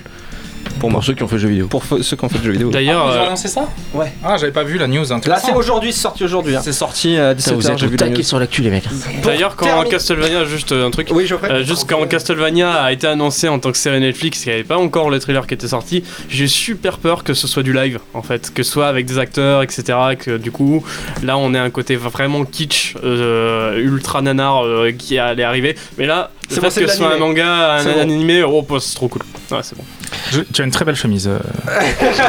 [0.80, 0.98] Pour moi.
[1.00, 1.66] Pour ceux qui ont fait le jeu vidéo.
[1.68, 2.70] Pour ceux qui ont fait le jeu vidéo.
[2.70, 3.68] D'ailleurs, Ils ont euh, annoncé ça?
[3.94, 4.12] Ouais.
[4.24, 5.04] Ah, j'avais pas vu la news.
[5.08, 5.46] Là intéressant.
[5.48, 6.56] c'est aujourd'hui, c'est sorti aujourd'hui.
[6.56, 6.60] hein.
[6.62, 8.12] C'est sorti à Putain, vous 17h, êtes j'ai au vu la news.
[8.12, 8.84] taquet sur l'actu, les mecs.
[9.22, 11.08] d'ailleurs, quand Castlevania, juste euh, un truc.
[11.12, 14.48] Oui, Geoffrey Euh, juste quand Castlevania a été annoncé en tant que série Netflix, il
[14.48, 17.62] n'y avait pas encore le trailer qui était sorti, j'ai super peur que ce soit
[17.62, 19.84] du live en fait, que ce soit avec des acteurs, etc.
[20.18, 20.84] Que du coup,
[21.22, 25.76] là on ait un côté vraiment kitsch, euh, ultra nanar euh, qui allait arriver.
[25.98, 28.00] Mais là, C'est bon, que ce soit un manga, un, bon.
[28.00, 29.22] animé, oh, bah, c'est trop cool.
[29.50, 29.84] Ouais, c'est bon.
[30.30, 31.26] Je- tu as une très belle chemise.
[31.28, 31.38] euh,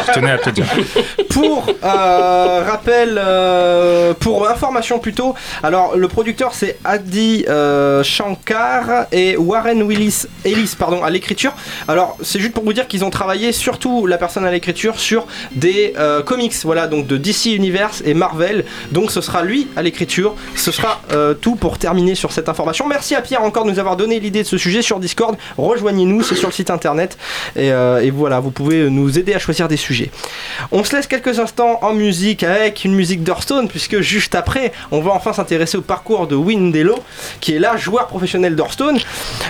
[0.08, 0.66] je tenais à te dire.
[1.30, 9.36] Pour euh, rappel, euh, pour information plutôt, alors le producteur c'est Adi euh, Shankar et
[9.36, 11.54] Warren Willis Ellis pardon à l'écriture.
[11.90, 15.28] Alors c'est juste pour vous dire qu'ils ont travaillé surtout la personne à l'écriture sur
[15.52, 18.64] des euh, comics, voilà donc de DC Universe et Marvel.
[18.92, 20.36] Donc ce sera lui à l'écriture.
[20.56, 22.88] Ce sera euh, tout pour terminer sur cette information.
[22.88, 25.36] Merci à Pierre encore de nous avoir donné l'idée de ce sujet sur Discord.
[25.58, 27.18] Rejoignez-nous, c'est sur le site internet
[27.56, 30.12] et, euh, et voilà vous pouvez nous aider à choisir des sujets.
[30.72, 35.02] On se laisse quelques instants en musique avec une musique d'Hearthstone, puisque juste après, on
[35.02, 36.96] va enfin s'intéresser au parcours de Windelo,
[37.42, 39.00] qui est là joueur professionnel d'Hearthstone.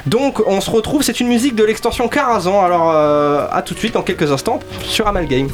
[0.06, 2.64] Donc on se retrouve, c'est une musique de l'extension Karazhan.
[2.64, 5.49] Alors euh, à tout de suite dans quelques instants sur Amalgame.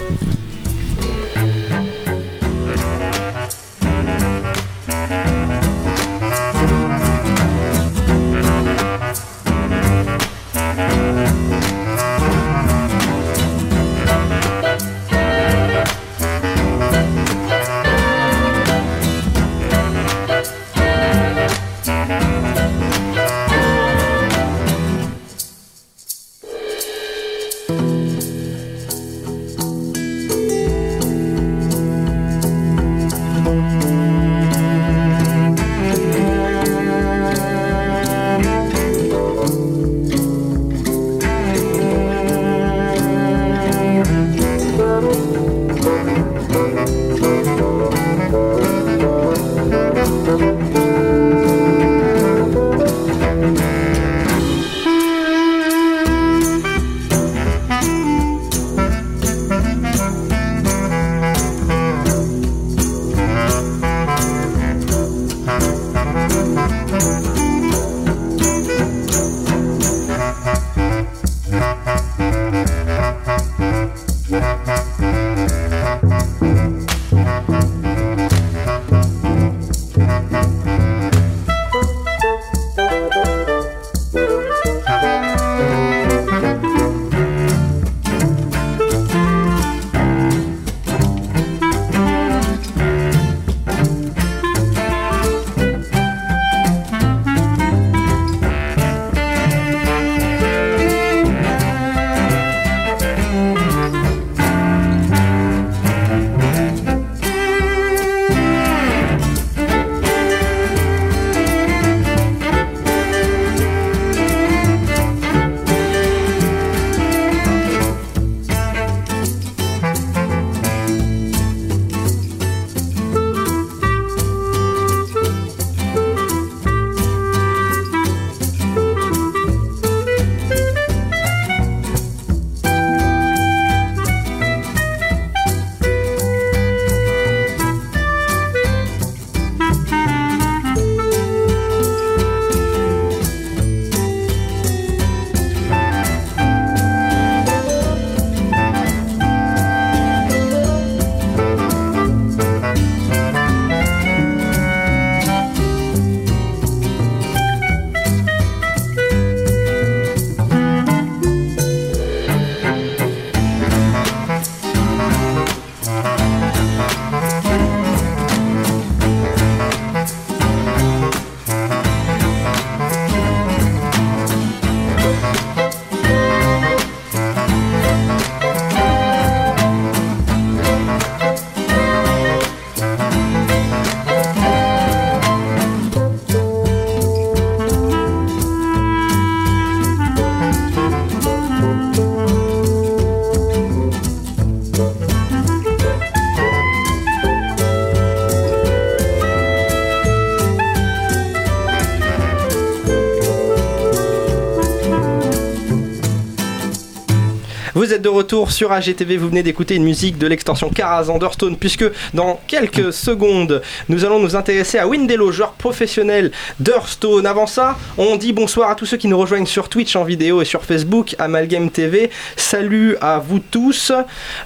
[207.91, 211.57] Vous êtes de retour sur AGTV, vous venez d'écouter une musique de l'extension Karazhan d'Hearthstone,
[211.57, 211.83] puisque
[212.13, 216.31] dans quelques secondes, nous allons nous intéresser à Windelo, joueur professionnel
[216.61, 217.25] d'Hearthstone.
[217.25, 220.41] Avant ça, on dit bonsoir à tous ceux qui nous rejoignent sur Twitch en vidéo
[220.41, 222.11] et sur Facebook, Amalgame TV.
[222.37, 223.91] Salut à vous tous.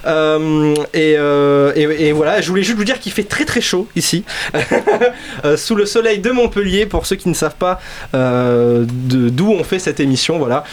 [0.06, 3.86] Euh, et, euh, et- voilà, je voulais juste vous dire qu'il fait très très chaud
[3.94, 4.24] ici,
[5.44, 7.78] Euh, sous le soleil de Montpellier, pour ceux qui ne savent pas
[8.12, 10.36] d'où on fait cette émission.
[10.38, 10.64] Voilà.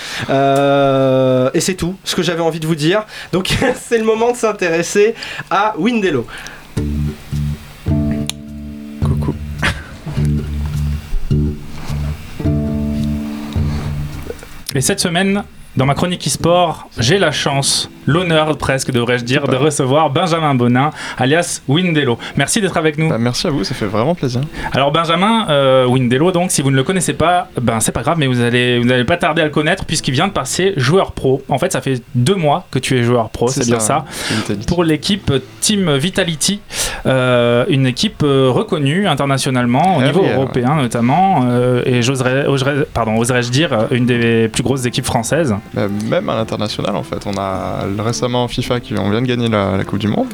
[1.54, 3.06] Et c'est tout ce que j'avais envie de vous dire.
[3.32, 5.16] Donc c'est le moment de s'intéresser
[5.50, 6.26] à Windelo.
[9.04, 9.36] Coucou.
[14.76, 15.44] Et cette semaine,
[15.76, 20.92] dans ma chronique e-sport, j'ai la chance, l'honneur presque devrais-je dire, de recevoir Benjamin Bonin,
[21.18, 22.20] alias Windelo.
[22.36, 23.10] Merci d'être avec nous.
[23.10, 24.42] Bah, merci à vous, ça fait vraiment plaisir.
[24.74, 28.18] Alors Benjamin euh, Windelo, donc si vous ne le connaissez pas, ben c'est pas grave,
[28.20, 31.12] mais vous allez vous n'allez pas tarder à le connaître puisqu'il vient de passer joueur
[31.14, 31.42] pro.
[31.50, 34.06] En fait, ça fait deux mois que tu es joueur pro, c'est bien ça.
[34.32, 34.66] Vitality.
[34.68, 36.60] Pour l'équipe Team Vitality,
[37.08, 42.46] euh, une équipe euh, reconnue internationalement au Ah niveau oui, européen notamment, euh, et j'oserais,
[42.48, 45.56] oserais- pardon, oserais-je dire une des plus grosses équipes françaises.
[45.74, 47.26] Bah, même à l'international, en fait.
[47.26, 50.28] On a récemment FIFA qui on vient de gagner la, la Coupe du Monde.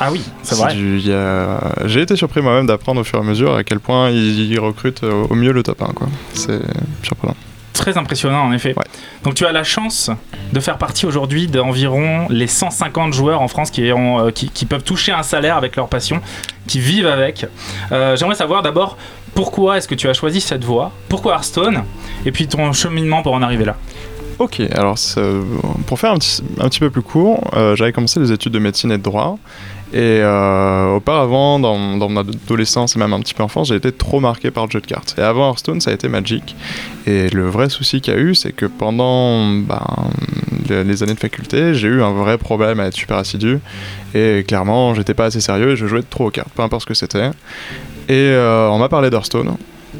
[0.00, 0.74] Ah oui, c'est vrai.
[1.12, 4.50] a- J'ai été surpris moi-même d'apprendre au fur et à mesure à quel point ils,
[4.52, 5.86] ils recrutent au mieux le top 1.
[5.94, 6.08] quoi.
[6.34, 6.60] C'est
[7.02, 7.34] surprenant.
[7.72, 8.72] Très impressionnant en effet.
[8.76, 8.84] Ouais.
[9.22, 10.10] Donc tu as la chance
[10.50, 14.64] de faire partie aujourd'hui d'environ les 150 joueurs en France qui, ont, euh, qui, qui
[14.64, 16.22] peuvent toucher un salaire avec leur passion,
[16.66, 17.46] qui vivent avec.
[17.92, 18.96] Euh, J'aimerais savoir d'abord
[19.34, 21.82] pourquoi est-ce que tu as choisi cette voie, pourquoi Hearthstone,
[22.24, 23.76] et puis ton cheminement pour en arriver là?
[24.38, 24.98] Ok, alors
[25.86, 28.98] pour faire un petit, peu plus court, euh, j'avais commencé les études de médecine et
[28.98, 29.38] de droit.
[29.92, 34.20] Et euh, auparavant, dans, mon adolescence et même un petit peu enfance, j'ai été trop
[34.20, 35.14] marqué par le jeu de cartes.
[35.16, 36.54] Et avant Hearthstone, ça a été Magic.
[37.06, 39.80] Et le vrai souci qu'il y a eu, c'est que pendant ben,
[40.68, 43.60] les années de faculté, j'ai eu un vrai problème à être super assidu.
[44.14, 46.86] Et clairement, j'étais pas assez sérieux et je jouais trop aux cartes, peu importe ce
[46.86, 47.30] que c'était.
[48.08, 49.56] Et euh, on m'a parlé d'Hearthstone.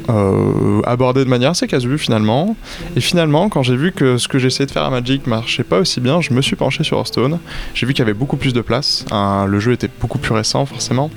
[0.09, 2.55] Euh, abordé de manière assez casu finalement.
[2.95, 5.79] Et finalement, quand j'ai vu que ce que j'essayais de faire à Magic marchait pas
[5.79, 7.39] aussi bien, je me suis penché sur Hearthstone.
[7.73, 9.05] J'ai vu qu'il y avait beaucoup plus de place.
[9.11, 11.09] le jeu était beaucoup plus récent, forcément.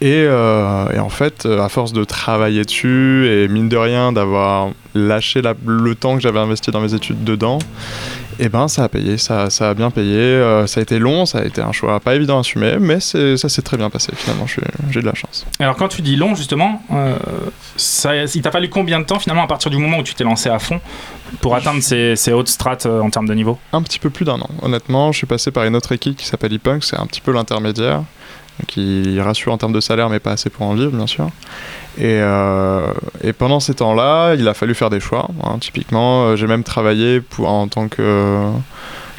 [0.00, 4.70] Et, euh, en fait, euh, à force de travailler dessus et mine de rien d'avoir
[4.94, 7.58] lâché le temps que j'avais investi dans mes études dedans,
[8.38, 10.18] et ben ça a payé, ça, ça a bien payé.
[10.18, 13.00] Euh, ça a été long, ça a été un choix pas évident à assumer, mais
[13.00, 14.46] ça s'est très bien passé finalement.
[14.90, 15.46] J'ai de la chance.
[15.58, 17.16] Alors quand tu dis long justement, euh,
[17.76, 20.24] ça, il t'a fallu combien de temps finalement à partir du moment où tu t'es
[20.24, 20.80] lancé à fond
[21.40, 23.58] pour atteindre ces, ces hautes strates euh, en termes de niveau?
[23.72, 24.48] Un petit peu plus d'un an.
[24.62, 27.32] Honnêtement, je suis passé par une autre équipe qui s'appelle ePunk, c'est un petit peu
[27.32, 28.02] l'intermédiaire,
[28.68, 31.30] qui rassure en termes de salaire, mais pas assez pour en vivre, bien sûr.
[31.98, 32.92] Et, euh,
[33.22, 35.28] et pendant ces temps-là, il a fallu faire des choix.
[35.42, 35.56] hein.
[35.60, 38.50] Typiquement, euh, j'ai même travaillé pour, en tant que,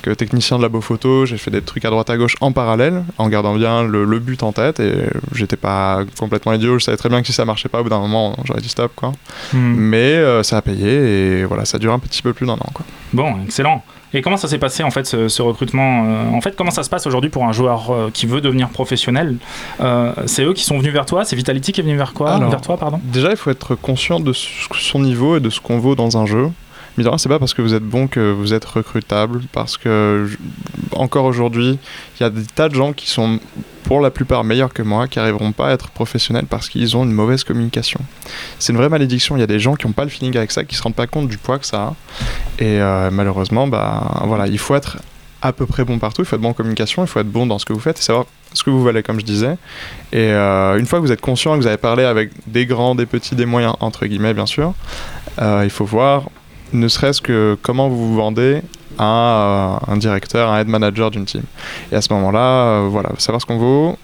[0.04, 3.04] que technicien de labo photo, j'ai fait des trucs à droite à gauche en parallèle,
[3.18, 4.94] en gardant bien le, le but en tête, et
[5.34, 7.90] j'étais pas complètement idiot, je savais très bien que si ça marchait pas, au bout
[7.90, 9.12] d'un moment, j'aurais dit stop, quoi.
[9.54, 9.74] Hmm.
[9.76, 12.70] Mais euh, ça a payé, et voilà, ça dure un petit peu plus d'un an,
[12.74, 12.86] quoi.
[13.12, 13.84] Bon, excellent.
[14.14, 16.84] Et comment ça s'est passé en fait ce, ce recrutement euh, En fait, comment ça
[16.84, 19.36] se passe aujourd'hui pour un joueur euh, qui veut devenir professionnel
[19.82, 22.32] Euh, C'est eux qui sont venus vers toi C'est Vitality qui est venu vers quoi
[22.32, 23.00] Alors, Vers toi, pardon?
[23.04, 26.26] Déjà, il faut être conscient de son niveau et de ce qu'on vaut dans un
[26.26, 26.50] jeu.
[26.98, 30.30] Mais de c'est pas parce que vous êtes bon que vous êtes recrutable, parce que
[30.94, 31.78] encore aujourd'hui,
[32.20, 33.40] il y a des tas de gens qui sont
[33.84, 37.06] pour la plupart meilleurs que moi, qui arriveront pas à être professionnels parce qu'ils ont
[37.06, 38.02] une mauvaise communication.
[38.60, 39.38] C'est une vraie malédiction.
[39.38, 40.96] Il y a des gens qui n'ont pas le feeling avec ça, qui se rendent
[40.96, 41.96] pas compte du poids que ça a.
[42.60, 44.98] Et euh, malheureusement, bah voilà, il faut être
[45.42, 46.24] à peu près bon partout.
[46.24, 48.00] Il faut être bon en communication, il faut être bon dans ce que vous faites
[48.00, 49.58] et savoir ce que vous valez, comme je disais.
[50.12, 52.96] Et euh, une fois que vous êtes conscient que vous avez parlé avec des grands,
[52.96, 54.74] des petits, des moyens, entre guillemets, bien sûr,
[55.40, 56.24] euh, il faut voir
[56.74, 58.62] ne serait-ce que comment vous vous vendez
[58.98, 61.44] à euh, un directeur, un head manager d'une team.
[61.92, 63.98] Et à ce moment-là, euh, voilà, savoir ce qu'on vaut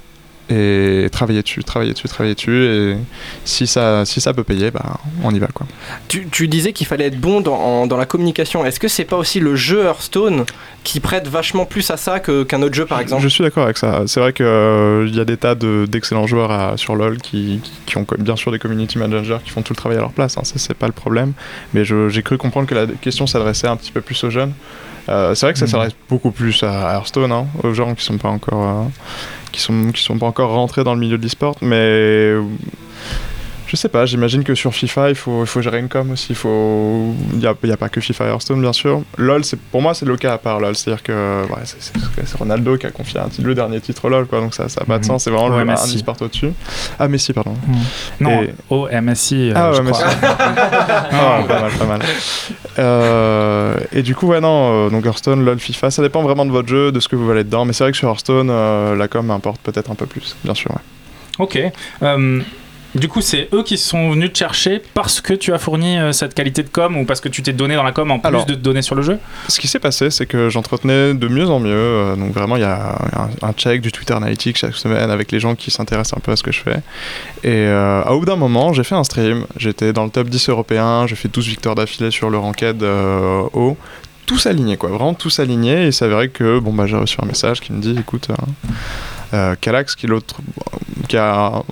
[0.50, 2.64] et travailler dessus, travailler dessus, travailler dessus.
[2.66, 2.98] Et
[3.46, 5.48] si ça, si ça peut payer, bah, on y va.
[5.48, 5.66] Quoi.
[6.08, 8.66] Tu, tu disais qu'il fallait être bon dans, en- dans la communication.
[8.66, 10.46] Est-ce que c'est pas aussi le jeu Hearthstone
[10.84, 13.24] qui prête vachement plus à ça que- qu'un autre jeu par exemple?
[13.24, 14.04] Je suis d'accord avec ça.
[14.08, 17.98] C'est vrai qu'il y a des tas de- d'excellents joueurs à- sur LoL qui, qui
[17.98, 20.38] ont bien sûr des community managers qui font tout le travail à leur place.
[20.38, 21.34] hein, ça, c'est pas le problème.
[21.74, 24.54] Mais j'ai cru comprendre que la question s'adressait un petit peu plus aux jeunes.
[25.10, 25.72] Euh, c'est vrai que ça Mhm.
[25.72, 28.84] s'adresse beaucoup plus à à Hearthstone, hein, aux gens qui sont pas encore, euh,
[29.54, 32.34] qui sont, qui sont pas encore rentrés dans le milieu de l'e-sport, mais
[33.74, 36.28] Je sais pas, j'imagine que sur FIFA, il faut, il faut gérer une com aussi.
[36.30, 37.16] Il faut...
[37.34, 39.02] N'y a, y a pas que FIFA Hearthstone, bien sûr.
[39.18, 40.76] LoL, pour moi, c'est le cas à part LoL.
[40.76, 44.42] C'est-à-dire que ouais, c'est, Ronaldo qui a confié un titre- le dernier titre LoL, quoi.
[44.42, 45.04] Donc ça n'a pas de Mhm.
[45.06, 45.24] sens.
[45.24, 45.96] C'est vraiment Ouais, le, un Messi.
[45.98, 46.52] e-sport au-dessus.
[47.00, 47.56] Ah, Messi, pardon.
[48.20, 50.06] Non, Et- au MSI, euh, Ah je ouais, crois.
[50.06, 50.18] Messi.
[51.16, 52.02] Ah, pas mal, pas mal.
[52.78, 56.52] Euh, et du coup, ouais, non, euh, donc Hearthstone, LoL, FIFA, ça dépend vraiment de
[56.52, 57.66] votre jeu, de ce que vous valez dedans.
[57.66, 60.54] Mais c'est vrai que sur Hearthstone, euh, la com importe peut-être un peu plus, bien
[60.54, 60.70] sûr.
[60.72, 60.78] ouais.
[61.40, 61.60] Ok.
[62.04, 62.42] Euh,
[62.96, 66.12] du coup, c'est eux qui sont venus te chercher parce que tu as fourni euh,
[66.12, 68.28] cette qualité de com ou parce que tu t'es donné dans la com en plus
[68.28, 69.18] Alors- de te donner sur le jeu?
[69.48, 71.72] Ce qui s'est passé, c'est que j'entretenais de mieux en mieux.
[71.74, 72.98] euh, donc vraiment, il y a
[73.42, 76.32] un, un check du Twitter Analytics chaque semaine avec les gens qui s'intéressent un peu
[76.32, 76.78] à ce que je fais.
[77.44, 79.46] Et euh, à bout d'un moment, j'ai fait un stream.
[79.58, 81.08] J'étais dans le top 10 européen.
[81.08, 83.78] J'ai fait 12 victoires d'affilée sur le ranked haut.
[84.26, 84.90] Tous alignés, quoi.
[84.90, 85.84] Vraiment tous alignés.
[85.84, 88.36] Et il s'avérait que bon, bah, j'ai reçu un message qui me dit écoute, euh,
[89.62, 90.36] Calax, qui est l'autre,
[91.08, 91.64] qui a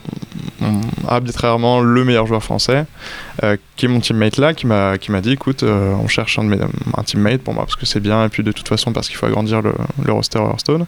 [0.61, 2.85] hum, arbitrairement le meilleur joueur français,
[3.43, 6.37] euh, qui est mon teammate là, qui m'a qui m'a dit écoute, euh, on cherche
[6.39, 6.57] un, de mes,
[6.97, 9.17] un teammate pour moi parce que c'est bien, et puis de toute façon parce qu'il
[9.17, 10.85] faut agrandir le, le roster Hearthstone.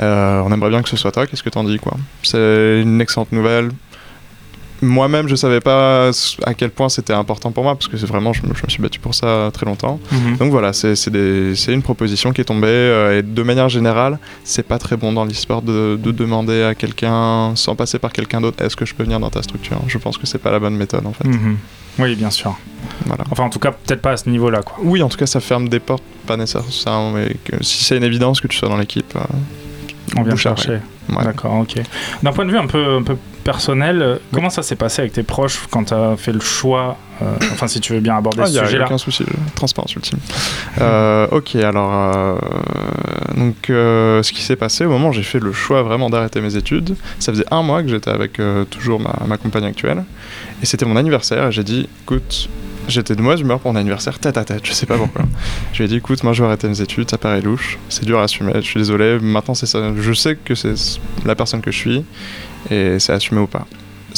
[0.00, 1.96] Euh, on aimerait bien que ce soit toi, qu'est-ce que t'en dis quoi?
[2.22, 3.70] C'est une excellente nouvelle.
[4.80, 6.10] Moi-même, je savais pas
[6.44, 8.68] à quel point c'était important pour moi parce que c'est vraiment, je me, je me
[8.68, 9.98] suis battu pour ça très longtemps.
[10.12, 10.36] Mhm.
[10.36, 10.94] Donc voilà, c'est
[11.68, 15.24] une proposition qui est tombée euh, et de manière générale, c'est pas très bon dans
[15.24, 19.02] l'e-sport de, de demander à quelqu'un, sans passer par quelqu'un d'autre, est-ce que je peux
[19.02, 19.80] venir dans ta structure?
[19.86, 21.26] Je pense que c'est pas la bonne méthode en fait.
[21.26, 21.56] Mhm.
[21.98, 22.56] Oui, bien sûr.
[23.06, 23.24] Voilà.
[23.30, 24.76] Enfin, en tout cas, peut-être pas à ce niveau-là, quoi.
[24.82, 28.04] Oui, en tout cas, ça ferme des portes, pas nécessairement, mais que si c'est une
[28.04, 29.20] évidence que tu sois dans l'équipe, euh,
[30.16, 30.78] On vient chercher.
[31.10, 31.24] Ouais.
[31.24, 31.74] D'accord, ok.
[32.22, 35.12] D'un point de vue un peu, un peu personnel, euh, comment ça s'est passé avec
[35.14, 38.42] tes proches quand tu as fait le choix euh, Enfin, si tu veux bien aborder
[38.42, 38.84] Ah, ce y a sujet-là?
[38.84, 40.18] aucun souci, transparence ultime.
[40.80, 42.36] Euh, ok, alors, euh,
[43.36, 46.56] donc, ce qui s'est passé au moment où j'ai fait le choix vraiment d'arrêter mes
[46.56, 48.40] études, ça faisait un mois que j'étais avec
[48.70, 50.04] toujours ma, ma compagne actuelle,
[50.62, 52.48] et c'était mon anniversaire, et j'ai dit, écoute,
[52.88, 55.22] j'étais de mauvaise humeur pour mon anniversaire, tête à tête, je sais pas pourquoi.
[55.72, 58.04] je lui ai dit, écoute, moi je vais arrêter mes études, ça paraît louche, c'est
[58.04, 60.74] dur à assumer, je suis désolé, maintenant c'est ça, je sais que c'est
[61.24, 62.04] la personne que je suis,
[62.70, 63.66] et c'est assumé ou pas.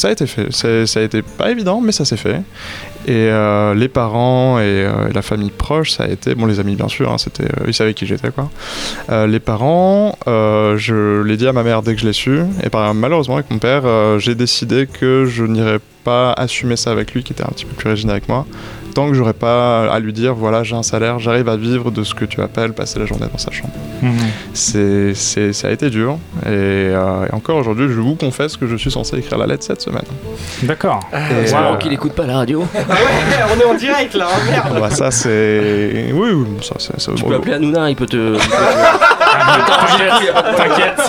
[0.01, 2.41] Ça a été fait, ça a été pas évident, mais ça s'est fait.
[3.07, 6.75] Et euh, les parents et, euh, la famille proche, ça a été, bon les amis
[6.75, 8.49] bien sûr, hein, c'était, euh, ils savaient qui j'étais quoi.
[9.27, 13.35] Les parents, je l'ai dit à ma mère dès que je l'ai su, et malheureusement
[13.35, 13.83] avec mon père,
[14.19, 17.75] j'ai décidé que je n'irais pas assumer ça avec lui, qui était un petit peu
[17.75, 18.47] plus rigide avec moi,
[18.95, 22.03] tant que j'aurais pas à lui dire voilà j'ai un salaire, j'arrive à vivre de
[22.05, 23.73] ce que tu appelles passer la journée dans sa chambre.
[24.03, 24.13] Mhm.
[24.55, 28.67] C'est, c'est- ça a été dur, et, euh, et encore aujourd'hui je vous confesse que
[28.67, 30.03] je suis censé écrire la lettre cette semaine.
[30.63, 31.01] D'accord.
[31.13, 32.65] Et, Espérons euh, qu'il écoute pas la radio.
[32.75, 34.81] Ah ouais, on est en direct là, merde.
[34.81, 36.11] bah, ça c'est.
[36.13, 37.01] Oui, oui, ça c'est.
[37.01, 38.37] ça- Tu bon, peux appeler Hanouna, il peut te.
[39.55, 41.01] T'inquiète, t'inquiète.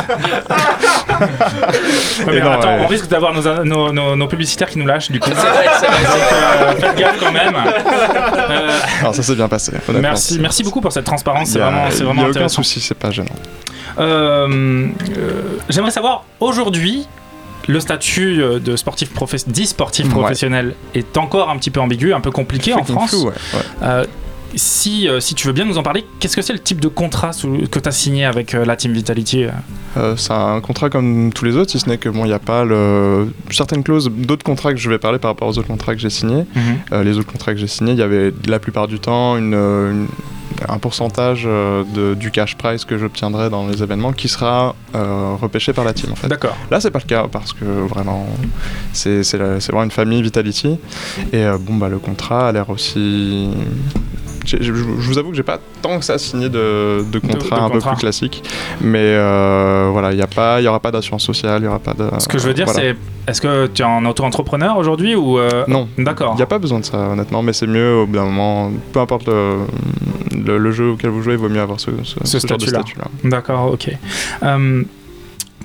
[1.21, 2.81] Ouais, mais Et non, attends, ouais.
[2.83, 5.29] on risque d'avoir nos, nos, nos- nos publicitaires qui nous lâchent du coup.
[5.29, 6.03] C'est vrai, c'est vrai.
[6.03, 7.53] Donc, euh, faites gaffe quand même.
[7.55, 9.71] Euh, Alors ça s'est bien passé.
[9.99, 12.63] merci, merci beaucoup pour cette transparence, c'est vraiment, c'est il y vraiment a aucun intéressant.
[12.63, 13.29] souci, c'est pas gênant.
[13.99, 14.87] Euh,
[15.17, 17.07] euh, J'aimerais savoir aujourd'hui.
[17.67, 20.11] Le statut de sportif professe- dit sportif Ouais.
[20.13, 23.11] professionnel est encore un petit peu ambigu, un peu compliqué en France.
[23.11, 23.59] flou, ouais, ouais.
[23.83, 24.05] Euh,
[24.56, 26.88] si, euh, si tu veux bien nous en parler, qu'est-ce que c'est le type de
[26.88, 29.45] contrat que tu as signé avec euh, la Team Vitality
[29.97, 32.34] euh c'est un contrat comme tous les autres, si ce n'est que bon, il n'y
[32.34, 33.28] a pas le...
[33.49, 36.10] certaines clauses d'autres contrats que je vais parler par rapport aux autres contrats que j'ai
[36.10, 36.45] signés.
[36.93, 39.54] Euh, les autres contrats que j'ai signés, il y avait la plupart du temps une,
[39.54, 40.08] une-
[40.70, 45.34] un pourcentage euh, de, du cash price que j'obtiendrai dans les événements qui sera euh,
[45.41, 46.28] repêché par la team en fait.
[46.28, 46.56] D'accord.
[46.70, 48.28] Là, c'est pas le cas parce que vraiment,
[48.93, 50.78] c'est vraiment une famille Vitality.
[51.34, 53.49] Et euh, bon, bah, le contrat a l'air aussi.
[54.45, 57.61] Je, je vous avoue que j'ai pas tant que ça signé de, de contrats de
[57.61, 58.43] un peu plus classiques.
[58.81, 62.09] Mais euh, voilà, il n'y a aura pas d'assurance sociale, il n'y aura pas de.
[62.19, 62.79] Ce que je veux dire, voilà.
[62.81, 62.95] c'est
[63.27, 65.87] est-ce que tu es un auto-entrepreneur aujourd'hui ou euh, Non.
[65.97, 66.33] D'accord.
[66.33, 68.71] Il n'y a pas besoin de ça, honnêtement, mais c'est mieux au bout d'un moment,
[68.93, 69.57] peu importe le,
[70.35, 72.81] le, le jeu auquel vous jouez, il vaut mieux avoir ce, ce, Ce statut-là.
[73.23, 73.91] D'accord, ok.
[74.43, 74.83] Euh,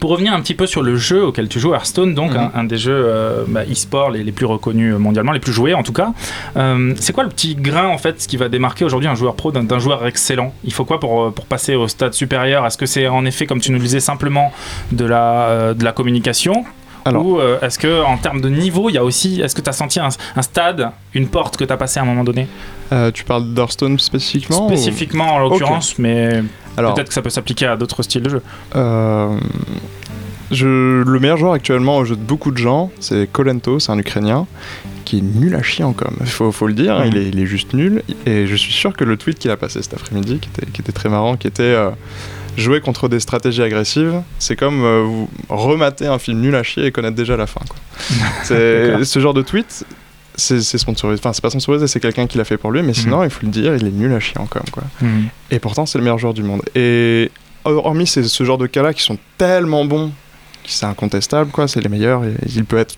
[0.01, 2.37] pour revenir un petit peu sur le jeu auquel tu joues, Hearthstone, donc Mhm.
[2.37, 5.75] un, un des jeux euh, bah, e-sport les, les plus reconnus mondialement, les plus joués
[5.75, 6.13] en tout cas.
[6.57, 9.35] Euh, c'est quoi le petit grain en fait ce qui va démarquer aujourd'hui un joueur
[9.35, 10.53] pro d'un, joueur excellent?
[10.65, 12.67] Il faut quoi pour, euh, pour passer au stade supérieur?
[12.67, 14.53] Est-ce que c'est en effet, comme tu nous le disais, simplement
[14.93, 16.65] de la, euh, de la communication
[17.07, 19.61] Alors- Ou euh, est-ce que en termes de niveau, il y a aussi, est-ce que
[19.63, 22.25] tu as senti un, un stade, une porte que tu as passé à un moment
[22.25, 22.47] donné?
[22.93, 26.43] Euh, tu parles d'Hearthstone spécifiquement ou- Spécifiquement en l'occurrence, mais
[26.77, 28.43] peut-être que ça peut s'appliquer à d'autres styles de jeu.
[28.75, 29.37] Euh,
[30.51, 33.99] je, le meilleur joueur actuellement au jeu de beaucoup de gens, c'est Kolento, c'est un
[33.99, 34.47] Ukrainien
[35.05, 36.15] qui est nul à chier en com.
[36.21, 37.07] Il faut, faut le dire, Mhm.
[37.09, 38.03] il, est, il est juste nul.
[38.27, 40.81] Et je suis sûr que le tweet qu'il a passé cet après-midi, qui était, qui
[40.83, 41.91] était très marrant, qui était euh,
[42.57, 46.87] jouer contre des stratégies agressives, c'est comme euh, vous remater un film nul à chier
[46.87, 47.61] et connaître déjà la fin.
[47.69, 47.77] quoi.
[48.45, 49.85] Ce genre de tweet.
[50.39, 53.25] C'est sponsorisé, enfin c'est pas sponsorisé, c'est quelqu'un qui l'a fait pour lui, mais sinon
[53.25, 54.83] il faut le dire, il est nul à chier en com quoi.
[55.01, 55.29] Mhm.
[55.51, 56.61] Et pourtant, c'est le meilleur joueur du monde.
[56.75, 57.31] Et
[57.65, 60.13] hormis ce genre de cas-là qui sont tellement bons,
[60.63, 62.23] qui c'est incontestable, quoi, c'est les meilleurs.
[62.25, 62.97] et il peut être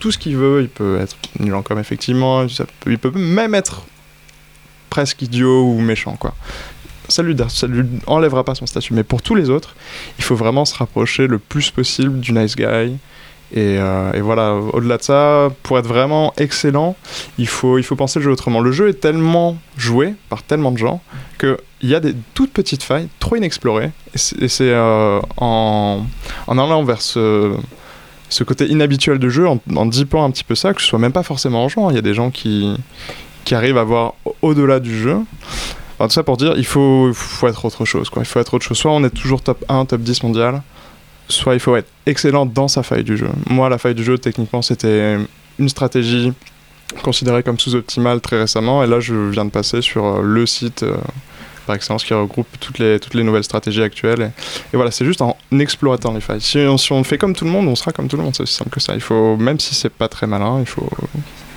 [0.00, 3.12] tout ce qu'il veut, il peut être nul en com, effectivement, ça peut- il peut
[3.16, 3.84] même être
[4.88, 6.34] presque idiot ou méchant, quoi.
[7.10, 8.94] Ça lui, ça lui enlèvera pas son statut.
[8.94, 9.74] Mais pour tous les autres,
[10.18, 12.96] il faut vraiment se rapprocher le plus possible du nice guy.
[13.52, 16.94] Et, euh, et voilà, au-delà de ça, pour être vraiment excellent,
[17.36, 18.60] il faut, il faut penser le jeu autrement.
[18.60, 21.00] Le jeu est tellement joué par tellement de gens
[21.40, 23.90] qu'il y a des toutes petites failles, trop inexplorées.
[24.40, 26.06] Et c'est euh, en,
[26.46, 27.56] en allant vers ce,
[28.46, 31.10] côté inhabituel de jeu, en, en dipant un petit peu ça, que ce soit même
[31.12, 31.90] pas forcément en jouant.
[31.90, 32.72] Il y a des gens qui,
[33.44, 35.16] qui arrivent à voir au- au-delà du jeu.
[36.08, 38.10] Tout ça pour dire, il faut, être autre chose.
[38.16, 38.78] Il faut être autre chose.
[38.78, 40.62] Soit on est toujours top 1, top 10 mondial,
[41.28, 43.28] soit il faut être excellent dans sa faille du jeu.
[43.48, 45.18] Moi, la faille du jeu, techniquement, c'était
[45.58, 46.32] une stratégie
[47.02, 50.82] considérée comme sous-optimale très récemment, et là, je viens de passer sur euh, le site
[50.82, 50.96] euh,
[51.66, 54.32] par excellence qui regroupe toutes les, nouvelles stratégies actuelles.
[54.72, 56.40] Et, voilà, c'est juste en exploitant les failles.
[56.40, 58.34] Si on, si on fait comme tout le monde, on sera comme tout le monde,
[58.34, 58.94] c'est aussi simple que ça.
[58.94, 60.88] Il faut, même si c'est pas très malin, il faut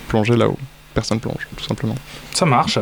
[0.09, 0.57] plonger là où
[0.93, 1.95] personne plonge, tout simplement.
[2.31, 2.77] Ça marche.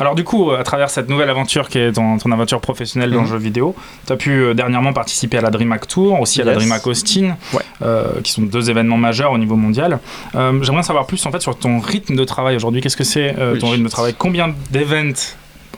[0.00, 3.18] Alors du coup, à travers cette nouvelle aventure qui est ton, ton aventure professionnelle dans
[3.20, 3.30] le Mhm.
[3.32, 3.76] jeu vidéo,
[4.06, 6.54] tu as pu euh, dernièrement participer à la DreamHack Tour, aussi à la.
[6.54, 7.60] DreamHack Austin, Ouais.
[7.82, 10.00] euh, qui sont deux événements majeurs au niveau mondial.
[10.34, 12.80] Euh, J'aimerais savoir plus en fait sur ton rythme de travail aujourd'hui.
[12.80, 13.60] Qu'est-ce que c'est euh, Oui.
[13.60, 14.14] ton rythme de travail?
[14.18, 15.12] Combien d'events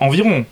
[0.00, 0.46] environ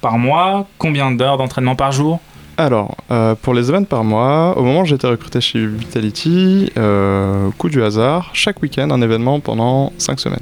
[0.00, 0.66] par mois?
[0.78, 2.20] Combien d'heures d'entraînement par jour?
[2.56, 7.50] Alors, euh, pour les events par mois, au moment où été recruté chez Vitality, euh,
[7.56, 10.40] coup du hasard, chaque week-end un événement pendant 5 semaines.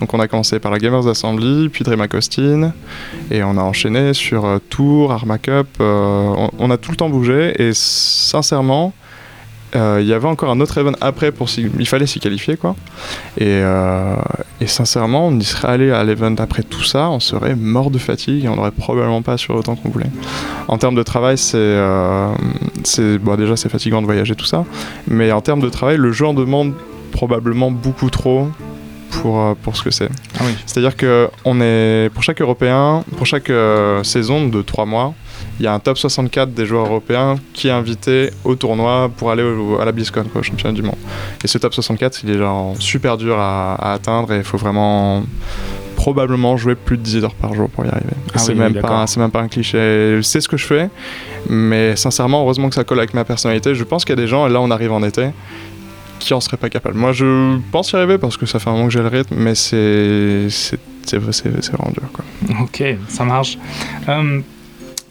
[0.00, 2.72] Donc on a commencé par la Gamers Assembly, puis DreamHack Austin,
[3.30, 7.10] et on a enchaîné sur euh, Tour, Arma Cup, euh, on, a tout le temps
[7.10, 8.92] bougé, et sincèrement,
[9.76, 12.74] euh, il y avait encore un autre event après, pour il fallait s'y qualifier quoi.
[13.38, 13.62] Et,
[14.66, 18.46] sincèrement, on y serait allé à l'event après tout ça, on serait mort de fatigue
[18.46, 20.10] et on n'aurait probablement pas assuré autant qu'on voulait.
[20.66, 21.78] En termes de travail, c'est
[22.84, 24.64] c'est- bon, déjà c'est fatigant de voyager tout ça,
[25.06, 26.74] mais en termes de travail, le jeu en demande
[27.12, 28.48] probablement beaucoup trop
[29.22, 30.08] pour, euh, pour ce que c'est.
[30.38, 30.52] Ah oui.
[30.66, 35.14] C'est-à-dire que on est pour chaque Européen, pour chaque euh, saison de 3 mois,
[35.58, 39.30] il y a un top 64 des joueurs européens qui est invité au tournoi pour
[39.30, 40.96] aller au- à la BlizzCon, quoi, au championnat du monde.
[41.44, 44.58] Et ce top 64, il est genre super dur à, à atteindre et il faut
[44.58, 45.22] vraiment
[45.96, 48.06] probablement jouer plus de 10 heures par jour pour y arriver.
[48.34, 50.18] Ah c'est oui, même, pas- même pas un cliché.
[50.22, 50.88] C'est ce que je fais,
[51.48, 53.74] mais sincèrement, heureusement que ça colle avec ma personnalité.
[53.74, 55.26] Je pense qu'il y a des gens, et là on arrive en été,
[56.20, 56.96] qui en seraient pas capables.
[56.96, 59.34] Moi je pense y arriver parce que ça fait un moment que j'ai le rythme,
[59.36, 62.04] mais c'est c'est c'est c'est- c'est vraiment dur.
[62.12, 62.24] Quoi.
[62.62, 63.58] Ok, ça marche.
[64.08, 64.40] Euh,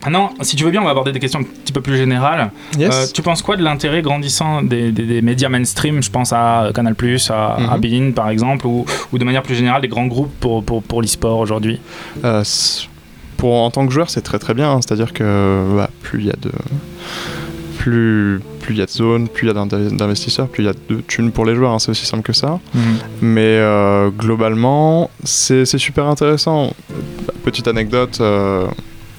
[0.01, 2.51] Maintenant, si tu veux bien, on va aborder des questions un petit peu plus générales.
[2.79, 6.01] Euh, tu penses quoi de l'intérêt grandissant des, des- des médias mainstream?
[6.01, 6.95] Je pense à Canal+,
[7.29, 7.81] à, à Mhm.
[7.81, 11.01] Bein par exemple, ou, ou de manière plus générale des grands groupes pour, pour, pour
[11.01, 11.81] l'e-sport aujourd'hui?
[12.23, 12.45] Euh,
[13.35, 14.71] pour en tant que joueur, c'est très très bien.
[14.71, 14.79] hein.
[14.81, 16.49] C'est-à-dire que bah, plus il y a de
[17.79, 20.67] plus plus il y a de zones, plus il y a d'inv- d'investisseurs, plus il
[20.67, 21.71] y a de thunes pour les joueurs.
[21.71, 21.79] hein.
[21.79, 22.59] C'est aussi simple que ça.
[23.21, 26.73] Mais euh, globalement, c'est super intéressant.
[27.43, 28.19] Petite anecdote.
[28.21, 28.67] euh,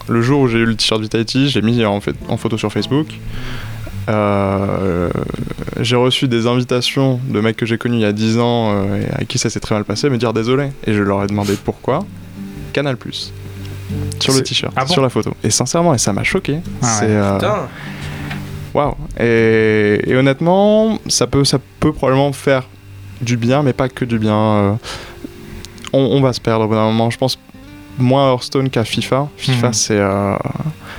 [0.08, 2.70] le jour où j'ai eu le t-shirt Vitality, j'ai mis en, fait, en photo sur
[2.72, 3.06] Facebook.
[4.08, 5.10] Euh,
[5.80, 9.02] j'ai reçu des invitations de mecs que j'ai connus il y a 10 ans euh,
[9.02, 10.70] et à qui ça s'est très mal passé, me dire désolé.
[10.86, 12.00] Et je leur ai demandé pourquoi.
[12.72, 13.32] Canal Plus.
[14.20, 15.32] Sur le t-shirt, Ah bon sur la photo.
[15.42, 16.58] Et sincèrement, et ça m'a choqué.
[16.82, 17.06] Ah ouais.
[17.10, 17.56] Euh, Putain.
[18.74, 22.68] Waouh et, honnêtement, ça peut, ça peut probablement faire
[23.20, 24.36] du bien, mais pas que du bien.
[24.36, 24.72] euh,
[25.92, 27.10] on, on va se perdre au bout d'un moment.
[27.10, 27.38] Je pense
[28.00, 29.28] moins Hearthstone qu'à FIFA.
[29.36, 29.72] FIFA, Mhm.
[29.72, 29.98] c'est.
[29.98, 30.36] euh,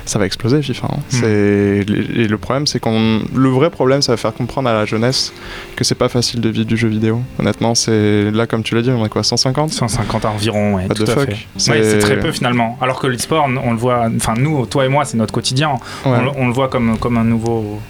[0.04, 0.88] ça va exploser, FIFA.
[0.90, 0.98] hein.
[1.12, 1.24] Mhm.
[1.24, 3.20] Et le problème, c'est qu'on.
[3.34, 5.32] Le vrai problème, ça va faire comprendre à la jeunesse
[5.76, 7.20] que c'est pas facile de vivre du jeu vidéo.
[7.38, 8.30] Honnêtement, c'est.
[8.30, 11.08] Là, comme tu l'as dit, on est quoi 150 150 environ, ouais, What tout the
[11.10, 11.30] à fuck?
[11.30, 11.36] fait.
[11.56, 12.78] C'est- Ouais, très peu finalement.
[12.80, 15.70] Alors que l'e-sport, on le voit, enfin nous, toi et moi, c'est notre quotidien.
[16.04, 16.12] Ouais.
[16.18, 17.80] On, le- on le voit comme, comme un nouveau.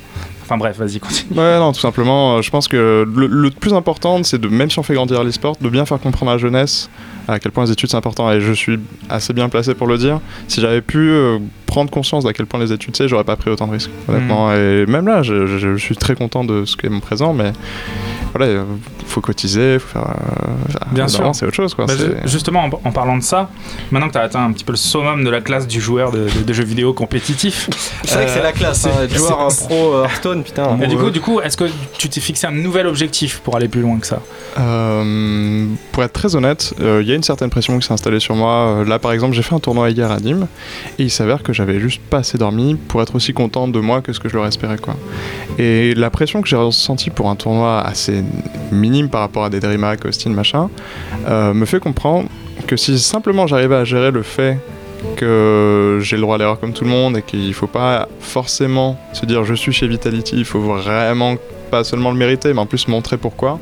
[0.52, 1.38] Enfin bref, vas-y, continue.
[1.38, 4.70] Ouais, non, tout simplement, euh, je pense que le, le plus important, c'est de, même
[4.70, 6.90] si on fait grandir l'e-sport, de bien faire comprendre à la jeunesse
[7.28, 8.30] à quel point les études c'est important.
[8.32, 8.78] Et je suis
[9.08, 10.20] assez bien placé pour le dire.
[10.48, 13.48] Si j'avais pu euh, prendre conscience d'à quel point les études c'est, j'aurais pas pris
[13.50, 14.52] autant de risques, honnêtement.
[14.52, 17.32] Et même là, je, je- je suis très content de ce qui est mon présent,
[17.32, 17.52] mais
[18.34, 18.64] voilà, euh,
[19.06, 20.08] faut cotiser, faut faire.
[20.08, 20.46] euh,
[20.92, 21.30] Bien sûr.
[21.34, 21.86] c'est autre chose quoi.
[21.86, 21.92] Bah,
[22.24, 23.50] justement, en, en parlant de ça,
[23.90, 26.10] maintenant que tu as atteint un petit peu le summum de la classe du joueur
[26.12, 27.68] de, de- de jeux vidéo compétitif,
[28.04, 30.78] C'est vrai que c'est la classe, hein, être joueur euh, pro euh, Hearthstone, putain.
[30.80, 31.64] et du coup, du coup, est-ce que
[31.98, 34.20] tu t'es fixé un nouvel objectif pour aller plus loin que ça?
[34.58, 38.20] Euh, pour être très honnête, euh, il y a une certaine pression qui s'est installée
[38.20, 38.52] sur moi.
[38.80, 40.46] Euh, Là, par exemple, j'ai fait un tournoi hier à Nîmes
[40.98, 44.00] et il s'avère que j'avais juste pas assez dormi pour être aussi content de moi
[44.02, 44.76] que ce que je leur espérais.
[44.78, 44.96] Quoi.
[45.58, 48.21] Et la pression que j'ai ressentie pour un tournoi assez
[48.70, 50.70] minime par rapport à des DreamHack, Austin, machin,
[51.28, 52.28] euh, me fait comprendre
[52.66, 54.58] que si simplement j'arrivais à gérer le fait
[55.16, 58.98] que j'ai le droit à l'erreur comme tout le monde et qu'il faut pas forcément
[59.12, 61.36] se dire je suis chez Vitality, il faut vraiment
[61.70, 63.58] pas seulement le mériter mais en plus montrer pourquoi.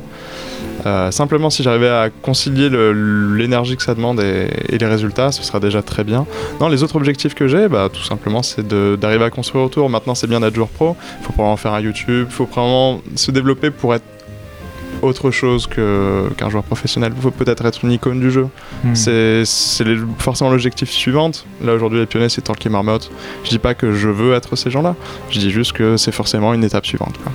[0.85, 5.59] Euh, simplement si j'arrivais à concilier l'énergie que ça demande et, les résultats, ce sera
[5.59, 6.25] déjà très bien.
[6.59, 9.89] Non, les autres objectifs que j'ai, bah, tout simplement, c'est d'arriver à construire autour.
[9.89, 10.95] Maintenant, c'est bien d'être joueur pro.
[11.19, 12.27] Il faut probablement faire un YouTube.
[12.29, 14.03] Il faut probablement se développer pour être
[15.01, 17.11] autre chose que- qu'un joueur professionnel.
[17.15, 18.47] Il faut peut-être être une icône du jeu.
[18.83, 18.95] Hmm.
[18.95, 19.43] C'est
[20.17, 21.31] forcément l'objectif suivant.
[21.63, 23.11] Là, aujourd'hui, les pionniers, c'est Talkie Marmotte.
[23.43, 24.95] Je dis pas que je veux être ces gens-là.
[25.29, 27.15] Je dis juste que c'est forcément une étape suivante.
[27.23, 27.31] quoi.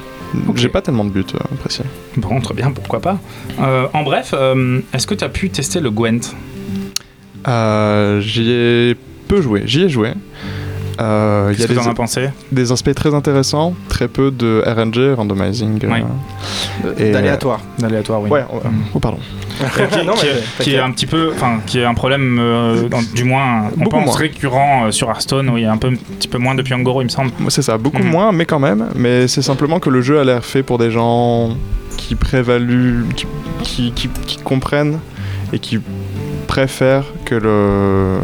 [0.49, 0.57] Ok.
[0.59, 1.83] J'ai pas tellement de buts euh, précis.
[2.17, 3.19] Bon, très bien, pourquoi pas.
[3.61, 6.35] Euh, en bref, euh, est-ce que tu as pu tester le Gwent?
[8.21, 8.97] J'y ai
[9.29, 9.63] peu joué.
[9.67, 10.13] J'y ai joué.
[11.01, 14.09] Euh, Il y Qu'est-ce a que des, t'en as pensé des aspects très intéressants, très
[14.09, 15.85] peu de RNG, randomizing.
[15.85, 16.91] euh, Oui.
[16.99, 17.61] et, D'aléatoire.
[17.79, 18.31] D'aléatoire, oui.
[18.31, 18.71] Ouais, ouais.
[18.71, 18.83] Mm.
[18.95, 19.19] Oh, pardon.
[19.91, 22.89] qui, Non, qui est, qui est un petit peu, enfin, qui est un problème, euh,
[22.89, 24.17] dans- du moins, on Beaucoup pense moins.
[24.17, 26.75] récurrent euh, sur Hearthstone, où il y a un peu, un petit peu moins depuis
[26.75, 27.31] Angoro, il me semble.
[27.39, 28.11] Moi, C'est ça, beaucoup Mhm.
[28.11, 28.89] moins, mais quand même.
[28.97, 31.51] Mais c'est simplement que le jeu a l'air fait pour des gens
[31.97, 33.27] qui prévaluent, qui,
[33.63, 34.99] qui, qui- qui comprennent
[35.53, 35.79] et qui
[36.47, 38.19] préfèrent que le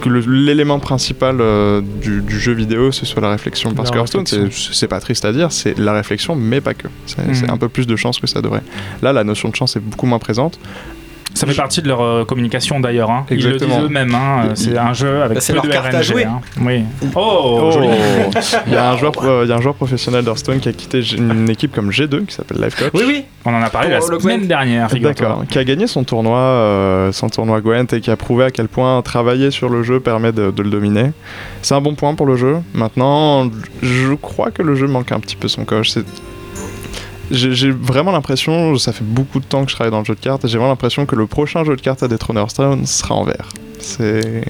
[0.00, 3.72] que l'élément principal euh, du, du jeu vidéo ce soit la réflexion.
[3.74, 6.88] Parce La que Hearthstone c'est- pas triste à dire c'est la réflexion mais pas que.
[7.06, 7.34] C'est Mhm.
[7.34, 8.62] c'est un peu plus de chance que ça devrait.
[9.02, 10.58] Là la notion de chance est beaucoup moins présente
[11.34, 13.10] Ça fait partie de leur euh, communication d'ailleurs.
[13.10, 13.24] Hein.
[13.30, 13.76] Ils le Exactement.
[13.76, 14.14] disent eux-mêmes.
[14.14, 14.48] Hein.
[14.54, 16.02] C'est un jeu avec Bah, peu leur de carte à RNG.
[16.02, 16.24] jouer.
[16.24, 16.40] hein.
[16.60, 16.82] Oui.
[17.14, 17.88] Oh, joli.
[18.66, 20.72] il y a un joueur euh, il y a un joueur professionnel d'Hearthstone qui a
[20.72, 23.24] quitté une équipe comme G2 qui s'appelle Life Coach Oui, oui.
[23.46, 24.46] On en a parlé la semaine Gwent.
[24.48, 24.88] dernière.
[25.00, 28.50] D'accord, qui a gagné son tournoi, euh, son tournoi Gwent et qui a prouvé à
[28.50, 31.12] quel point travailler sur le jeu permet de, de le dominer.
[31.62, 32.56] C'est un bon point pour le jeu.
[32.74, 33.48] Maintenant,
[33.82, 35.90] je crois que le jeu manque un petit peu son coche.
[35.90, 36.04] C'est-
[37.30, 40.20] J'ai vraiment l'impression, ça fait beaucoup de temps que je travaille dans le jeu de
[40.20, 43.24] cartes, j'ai vraiment l'impression que le prochain jeu de cartes à détrôner Hearthstone sera en
[43.24, 43.48] vert.
[43.78, 44.44] C'est.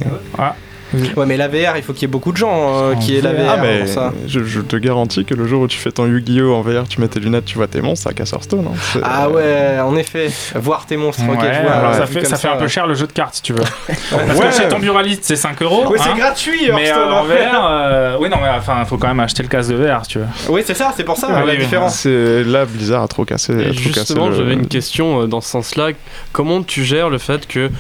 [1.16, 3.20] Ouais, mais la VR, il faut qu'il y ait beaucoup de gens euh, qui aient
[3.20, 4.12] la VR Ah, mais pour ça.
[4.26, 6.54] je, je te garantis que le jour où tu fais ton Yu-Gi-Oh!
[6.54, 8.66] en VR, tu mets tes lunettes, tu vois tes monstres, ça casse Hearthstone.
[8.72, 9.00] hein.
[9.04, 10.30] Ah ouais, en effet.
[10.56, 11.22] Voir tes monstres.
[11.28, 12.94] ok, Ouais, je vois, alors ouais, ça, fait, comme ça fait un peu cher le
[12.94, 13.60] jeu de cartes si tu veux.
[14.10, 14.48] Parce Ouais.
[14.48, 15.84] que chez ton buraliste c'est 5 euros.
[15.90, 16.14] Oui, c'est hein.
[16.16, 17.08] gratuit, Mais Hearthstone.
[17.08, 19.76] euh, en VR, euh, oui, non, mais enfin, faut quand même acheter le casque de
[19.76, 20.26] VR si tu veux.
[20.48, 22.04] Oui, c'est ça, c'est pour ça Ah, la oui, différence.
[22.06, 23.52] Là Blizzard a trop cassé.
[23.52, 25.90] a trop justement, le- j'avais une question euh, dans ce sens-là.
[26.32, 27.70] Comment tu gères le fait que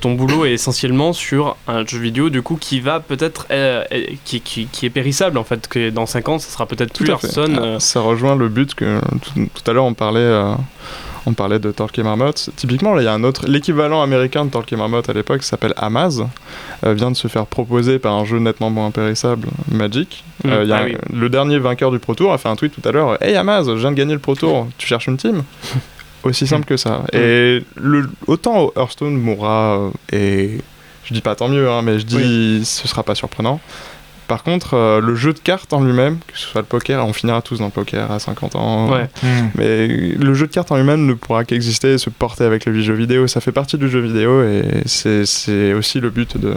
[0.00, 3.46] ton boulot est essentiellement sur un jeu vidéo, du coup, qui va peut-être.
[3.50, 6.66] euh, euh, qui, qui, qui est périssable, en fait, que dans 5 ans, ça sera
[6.66, 7.08] peut-être plus.
[7.08, 7.56] Hearthstone.
[7.58, 10.20] Ah, euh, Ça rejoint le but que tout, tout à l'heure on parlait.
[10.20, 10.54] euh,
[11.28, 12.50] on parlait de Torque et Marmotte.
[12.54, 13.46] Typiquement, là, il y a un autre.
[13.48, 16.24] L'équivalent américain de Torque et Marmotte à l'époque s'appelle Amaz,
[16.84, 20.22] euh, vient de se faire proposer par un jeu nettement moins périssable, Magic.
[20.44, 20.48] Mm.
[20.50, 20.96] Euh, il y a Ah un- oui.
[21.12, 23.66] Le dernier vainqueur du Pro Tour a fait un tweet tout à l'heure Hey Amaz,
[23.66, 25.42] je viens de gagner le Pro Tour, tu cherches une team?
[26.22, 27.04] Aussi simple que ça.
[27.12, 30.58] Et le, autant Hearthstone mourra, euh, et
[31.04, 33.60] je dis pas tant mieux, hein, mais je dis ce sera pas surprenant.
[34.26, 37.12] Par contre, euh, le jeu de cartes en lui-même, que ce soit le poker, on
[37.12, 38.90] finira tous dans le poker à 50 ans.
[38.90, 39.08] Ouais.
[39.54, 42.80] Mais le jeu de cartes en lui-même ne pourra qu'exister et se porter avec le
[42.80, 43.28] jeu vidéo.
[43.28, 46.54] Ça fait partie du jeu vidéo et c'est aussi le but de,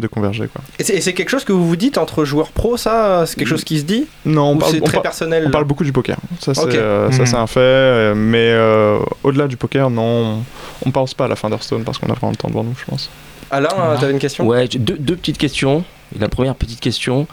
[0.00, 0.48] de converger.
[0.48, 0.62] Quoi.
[0.78, 3.64] Et c'est quelque chose que vous vous dites entre joueurs pro, ça C'est quelque chose
[3.64, 4.06] qui se dit?
[4.24, 5.44] Non, on parle, c'est on très personnel?
[5.46, 6.16] on parle beaucoup du poker.
[6.40, 7.60] Ça, c'est euh, c'est un fait.
[7.60, 10.42] euh, Mais euh, au-delà du poker, non,
[10.84, 12.74] on pense pas à la fin d'Hearthstone parce qu'on a vraiment le temps devant nous,
[12.78, 13.10] je pense.
[13.50, 15.84] Alain, t'avais une question Ouais, deux, deux petites questions.
[16.18, 17.28] La première petite question.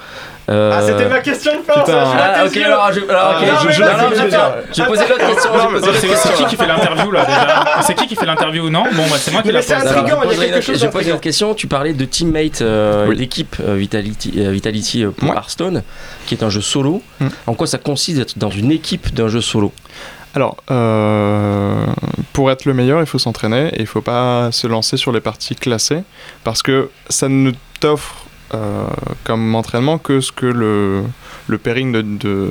[0.49, 3.81] euh, Ah, c'était ma question de Ah, ok, alors, je, alors, Ah, non, je, je-
[3.83, 4.09] attends.
[4.09, 5.49] l'autre question.
[6.23, 9.15] C'est qui qui fait l'interview là déjà C'est qui qui fait l'interview non Bon, bah
[9.17, 9.71] c'est moi qui Mais la pose.
[9.71, 11.15] Alors, je poserai une- chose J'ai posé d'intriguant.
[11.15, 11.53] une question.
[11.55, 13.15] Tu parlais de teammate, euh, Oui.
[13.15, 15.35] l'équipe euh, Vitality, euh, Vitality pour Ouais.
[15.35, 15.81] Hearthstone,
[16.27, 17.01] qui est un jeu solo.
[17.19, 17.27] Mm.
[17.47, 19.73] En quoi ça consiste d'être dans une équipe d'un jeu solo?
[20.37, 21.83] Alors, euh,
[22.31, 25.19] pour être le meilleur, il faut s'entraîner et il faut pas se lancer sur les
[25.19, 26.03] parties classées
[26.43, 28.85] parce que ça ne t'offre euh,
[29.23, 31.01] comme entraînement que ce que le,
[31.47, 32.49] le pairing de, de,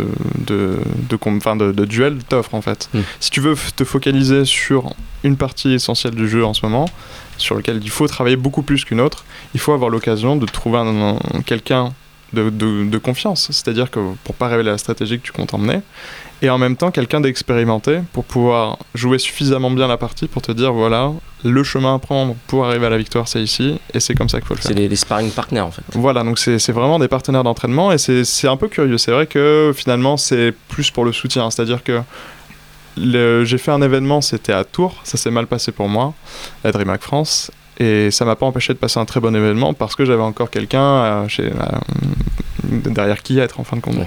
[0.48, 0.78] de,
[1.10, 2.88] de, enfin, de- de duel t'offre en fait.
[2.92, 3.00] Mm.
[3.20, 6.86] Si tu veux te focaliser sur une partie essentielle du jeu en ce moment,
[7.38, 9.24] sur lequel il faut travailler beaucoup plus qu'une autre,
[9.54, 11.92] il faut avoir l'occasion de trouver un- un- quelqu'un
[12.32, 13.46] de, de- de confiance.
[13.52, 15.78] C'est-à-dire que pour pas révéler la stratégie que tu comptes emmener,
[16.42, 20.52] et en même temps quelqu'un d'expérimenté pour pouvoir jouer suffisamment bien la partie pour te
[20.52, 21.12] dire voilà,
[21.44, 24.38] le chemin à prendre pour arriver à la victoire c'est ici, et c'est comme ça
[24.38, 24.68] qu'il faut le faire.
[24.72, 25.82] C'est les, les sparring partners en fait.
[25.92, 28.98] Voilà, donc c'est vraiment des partenaires d'entraînement et c'est un peu curieux.
[28.98, 32.00] C'est vrai que finalement c'est plus pour le soutien, c'est-à-dire que
[32.96, 36.14] j'ai fait un événement, c'était à Tours, ça s'est mal passé pour moi,
[36.64, 39.94] à DreamHack France, et ça m'a pas empêché de passer un très bon événement parce
[39.94, 41.66] que j'avais encore quelqu'un euh, chez- euh,
[42.66, 43.96] derrière qui être en fin de compte.
[43.96, 44.04] Ouais.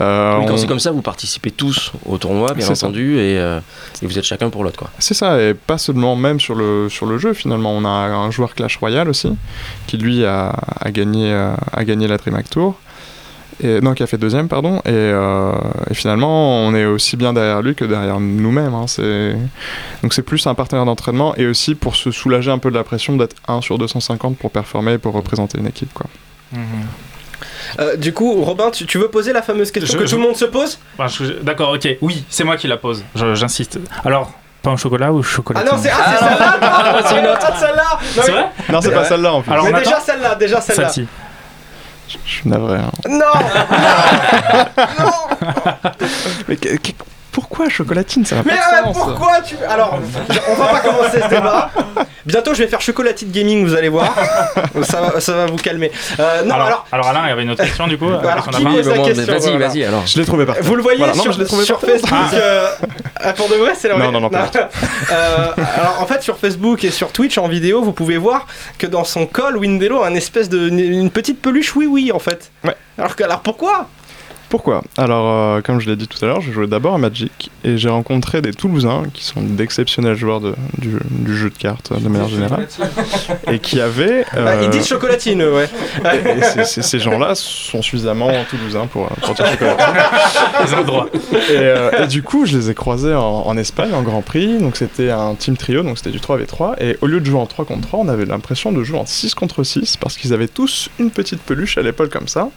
[0.00, 3.38] Euh, Oui, quand on- c'est comme ça, vous participez tous au tournoi, bien entendu, et,
[3.38, 3.60] euh,
[4.02, 4.90] et vous êtes chacun pour l'autre quoi.
[4.98, 7.72] C'est ça, et pas seulement même sur le, sur le jeu finalement.
[7.72, 9.30] On a un joueur Clash Royale aussi,
[9.86, 12.78] qui lui a, a gagné, euh, a gagné la DreamHack Tour.
[13.60, 14.76] Et, non, qui a fait deuxième, pardon.
[14.84, 15.50] Et, euh,
[15.90, 18.72] et finalement, on est aussi bien derrière lui que derrière nous-mêmes.
[18.72, 18.84] hein.
[20.02, 22.84] Donc c'est plus un partenaire d'entraînement et aussi pour se soulager un peu de la
[22.84, 25.92] pression d'être 1 sur 250 pour performer et pour représenter une équipe.
[25.92, 26.06] Quoi.
[27.78, 30.20] Euh, du coup, Robin, tu, tu veux poser la fameuse question Je- que je- tout
[30.20, 30.78] le monde se pose?
[30.96, 31.88] Bah, je- D'accord, ok.
[32.00, 33.04] Oui, c'est moi qui la pose.
[33.14, 33.78] J'insiste.
[34.04, 37.26] Alors, pain au chocolat ou chocolat Ah non, c'est ah, c'est celle-là Ah, c'est une
[37.26, 38.48] autre celle-là Non, C'est mais- vrai?
[38.70, 39.52] Non, c'est pas celle-là en plus.
[39.52, 40.88] Alors, Mais déjà celle-là, déjà celle-là.
[40.88, 41.08] Celle-ci.
[42.24, 42.78] Je suis navré.
[42.78, 42.90] hein.
[43.08, 43.26] Non
[46.48, 46.92] Mais que- que-
[47.32, 48.96] pourquoi chocolatine Ça va Mais pas euh, de sens.
[49.04, 49.56] pourquoi tu.
[49.68, 49.98] Alors,
[50.48, 51.70] on va pas commencer ce débat.
[52.26, 54.14] Bientôt, je vais faire chocolatine gaming, vous allez voir.
[54.82, 55.90] Ça va, ça va vous calmer.
[56.18, 56.86] Euh, non, alors, alors.
[56.92, 58.08] alors, Alain, il y avait une autre question du coup.
[58.08, 59.68] Alors, qui question, Vas-y, voilà.
[59.68, 60.06] vas-y alors.
[60.06, 60.62] Je l'ai trouvé parfait.
[60.62, 61.64] Vous le voyez Voilà, non, sur, je trouvé.
[61.64, 62.12] Facebook.
[62.34, 62.68] euh,
[63.16, 64.50] ah, pour de vrai, c'est la Non, non, non, pas
[65.10, 68.46] Euh, alors, en fait, sur Facebook et sur Twitch en vidéo, vous pouvez voir
[68.78, 70.68] que dans son col, Windelo a une espèce de.
[70.68, 72.50] une, une petite peluche oui, oui, en fait.
[72.64, 72.76] Ouais.
[72.98, 73.88] Alors, que, alors pourquoi?
[74.48, 75.26] Pourquoi Alors,
[75.56, 77.90] euh, comme je l'ai dit tout à l'heure, je jouais d'abord à Magic et j'ai
[77.90, 82.28] rencontré des Toulousains qui sont d'exceptionnels joueurs de- du, du jeu de cartes de manière
[82.28, 82.66] générale
[83.52, 84.24] et qui avaient.
[84.32, 85.68] Bah, euh, Ils disent chocolatine, ouais.
[86.58, 89.84] et ces- gens-là sont suffisamment toulousains pour, euh, pour dire chocolatine.
[90.66, 91.06] Ils ont le droit.
[91.32, 94.56] Et, euh, et du coup, je les ai croisés en, en Espagne, en Grand Prix.
[94.58, 96.76] Donc, c'était un team trio, donc c'était du 3v3.
[96.82, 99.04] Et au lieu de jouer en 3 contre 3, on avait l'impression de jouer en
[99.06, 102.48] 6 contre 6 parce qu'ils avaient tous une petite peluche à l'épaule comme ça.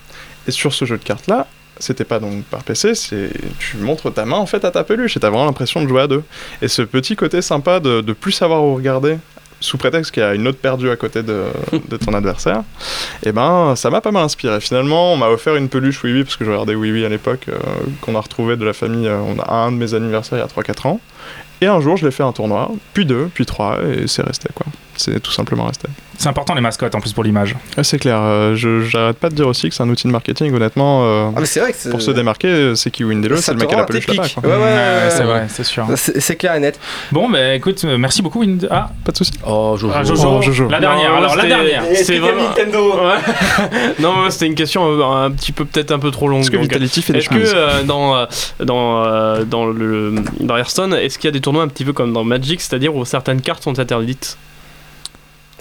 [0.47, 1.47] Et sur ce jeu de cartes-là,
[1.81, 5.17] c'était pas donc par PC, c'est tu montres ta main en fait à ta peluche
[5.17, 6.23] et t'as vraiment l'impression de jouer à deux.
[6.61, 9.17] Et ce petit côté sympa de, de plus savoir où regarder,
[9.59, 11.43] sous prétexte qu'il y a une autre perdue à côté de,
[11.89, 12.63] de ton adversaire,
[13.23, 14.59] et ben ça m'a pas mal inspiré.
[14.59, 17.09] Finalement, on m'a offert une peluche Oui Oui, parce que je regardais Oui Oui à
[17.09, 17.57] l'époque, euh,
[18.01, 20.43] qu'on a retrouvé de la famille, euh, on a un de mes anniversaires il y
[20.43, 20.99] a 3-4 ans.
[21.61, 24.49] Et un jour, je l'ai fait un tournoi, puis deux, puis trois, et c'est resté
[24.53, 24.65] quoi.
[24.97, 25.87] C'est tout simplement resté.
[26.17, 27.55] C'est important les mascottes en plus pour l'image.
[27.77, 30.11] Ah, c'est clair, euh, je j'arrête pas de dire aussi que c'est un outil de
[30.11, 31.03] marketing, honnêtement.
[31.05, 31.89] euh, Ah, mais c'est vrai que c'est.
[31.89, 34.23] pour se démarquer, c'est qui Windelo, c'est le mec à la peluche là-bas.
[34.43, 35.25] Ouais, ouais, ouais, c'est ouais.
[35.25, 35.87] vrai, c'est sûr.
[35.95, 36.79] C'est clair et net.
[37.11, 38.41] Bon, bah écoute, euh, merci beaucoup.
[38.41, 39.31] Wind- Ah, Pas de soucis.
[39.47, 39.93] Oh, Jojo.
[39.95, 40.67] ah, Jojo, Oh, Jojo.
[40.67, 41.11] la dernière.
[41.11, 41.83] Non, alors la dernière.
[41.95, 42.93] C'est vraiment- Nintendo.
[42.93, 43.93] Ouais.
[43.99, 44.83] non, c'était une question
[45.15, 46.41] un petit peu peut-être un peu trop longue.
[46.41, 48.27] Est-ce que Vitality fait des Est-ce que dans,
[48.59, 52.13] dans, dans, le, dans Hearthstone, est-ce qu'il y a des tournois un petit peu comme
[52.13, 54.37] dans Magic, c'est-à-dire où certaines cartes sont interdites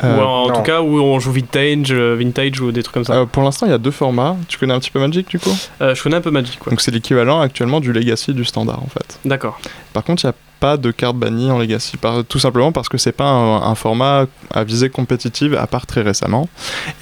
[0.03, 0.55] Euh, Ou en non.
[0.55, 3.43] tout cas où on joue vintage, euh, vintage ou des trucs comme ça euh, Pour
[3.43, 4.35] l'instant, il y a deux formats.
[4.49, 6.71] Tu connais un petit peu Magic du coup Euh, Je connais un peu Magic, quoi.
[6.71, 9.19] Donc c'est l'équivalent actuellement du Legacy du standard en fait.
[9.27, 9.59] D'accord.
[9.93, 12.89] Par contre, il n'y a pas de carte bannie en Legacy, par- tout simplement parce
[12.89, 14.25] que c'est pas un, un format
[14.55, 16.49] à visée compétitive, à part très récemment.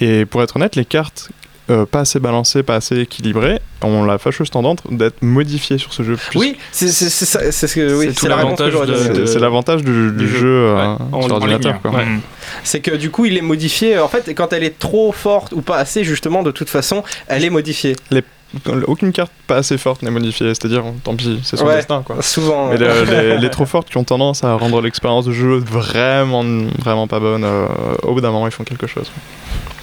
[0.01, 1.29] Et pour être honnête, les cartes
[1.69, 6.03] euh, pas assez balancées, pas assez équilibrées, ont la fâcheuse tendance d'être modifiées sur ce
[6.03, 6.15] jeu.
[6.29, 8.73] Plus- Oui, c'est c'est- c'est ça- c'est ce que oui, C'est l'avantage.
[8.73, 10.47] C'est du, jeu, jeu.
[10.47, 11.79] euh, Ouais, en- sur en ordinateur.
[11.85, 12.05] Ouais.
[12.63, 13.99] C'est que du coup, il est modifié.
[13.99, 17.43] En fait, quand elle est trop forte ou pas assez, justement, de toute façon, elle
[17.45, 17.95] est modifiée.
[18.87, 21.75] Aucune carte pas assez forte n'est modifiée, c'est-à-dire tant pis, c'est son Ouais.
[21.75, 22.01] destin.
[22.03, 22.23] Quoi.
[22.23, 22.69] Souvent.
[22.69, 25.57] Mais euh, le- les, les trop fortes qui ont tendance à rendre l'expérience de jeu
[25.57, 26.43] vraiment,
[26.79, 27.67] vraiment pas bonne, euh,
[28.01, 29.11] au bout d'un moment ils font quelque chose.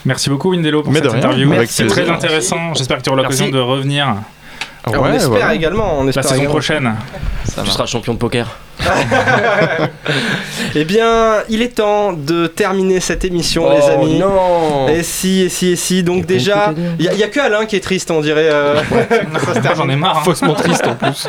[0.06, 1.52] Merci beaucoup Windelo pour Mais cette interview.
[1.66, 2.72] C'est très intéressant.
[2.74, 4.16] J'espère que tu auras l'occasion de revenir
[4.86, 5.98] on espère également.
[5.98, 6.50] On la saison également.
[6.50, 6.94] prochaine.
[7.44, 8.56] Tu seras champion de poker.
[10.74, 14.18] Eh bien, il est temps de terminer cette émission, les Oh amis.
[14.18, 16.02] non Et si, et si, et si.
[16.02, 18.48] Donc, a déjà, il n'y a, que Alain qui est triste, on dirait.
[18.50, 18.74] euh,
[19.76, 20.18] J'en ai marre.
[20.18, 20.22] hein.
[20.24, 21.28] Faussement triste en plus.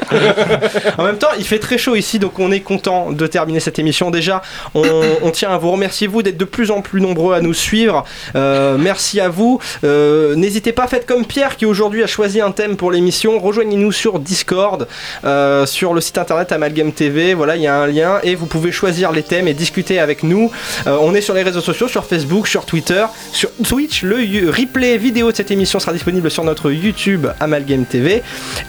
[0.98, 3.80] En même temps, il fait très chaud ici, donc on est content de terminer cette
[3.80, 4.12] émission.
[4.12, 4.42] Déjà,
[4.76, 4.84] on,
[5.24, 8.04] on tient à vous remercier, vous, d'être de plus en plus nombreux à nous suivre.
[8.36, 9.60] Euh, merci à vous.
[9.84, 13.40] Euh, N'hésitez pas, faites comme Pierre qui aujourd'hui a choisi un thème pour l'émission.
[13.40, 14.88] Rejoignez-nous sur Discord,
[15.26, 17.34] euh, sur le site internet Amalgame TV.
[17.38, 20.24] Voilà, il y a un lien et vous pouvez choisir les thèmes et discuter avec
[20.24, 20.52] nous.
[20.88, 24.02] Euh, on est sur les réseaux sociaux, sur Facebook, sur Twitter, sur Twitch.
[24.02, 28.24] Le replay vidéo de cette émission sera disponible sur notre YouTube Amalgame TV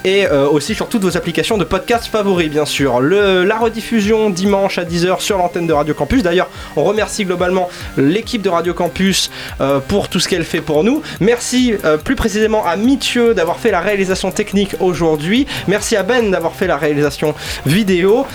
[0.05, 3.01] et euh, aussi sur toutes vos applications de podcast favoris, bien sûr.
[3.01, 6.23] La rediffusion dimanche à 10h sur l'antenne de Radio Campus.
[6.23, 10.85] D'ailleurs, on remercie globalement l'équipe de Radio Campus euh, pour tout ce qu'elle fait pour
[10.85, 11.03] nous.
[11.21, 15.47] Merci plus précisément à Mithieu d'avoir fait la réalisation technique aujourd'hui.
[15.67, 17.35] Merci à Ben d'avoir fait la réalisation
[17.67, 18.27] vidéo.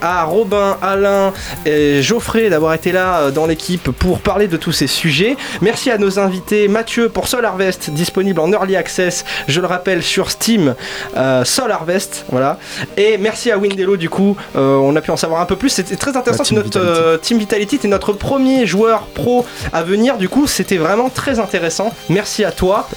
[0.00, 1.32] À Robin, Alain
[1.64, 5.36] et Geoffrey d'avoir été là euh, dans l'équipe pour parler de tous ces sujets.
[5.60, 10.02] Merci à nos invités Mathieu pour Soul Harvest disponible en early access, je le rappelle
[10.02, 10.74] sur Steam,
[11.16, 12.58] euh, Soul Harvest, voilà.
[12.96, 15.68] Et merci à Windello du coup, euh, on a pu en savoir un peu plus.
[15.68, 16.42] C'était très intéressant.
[16.42, 20.16] Team notre euh, Team Vitality était notre premier joueur pro à venir.
[20.18, 21.92] Du coup, c'était vraiment très intéressant.
[22.08, 22.88] Merci à toi.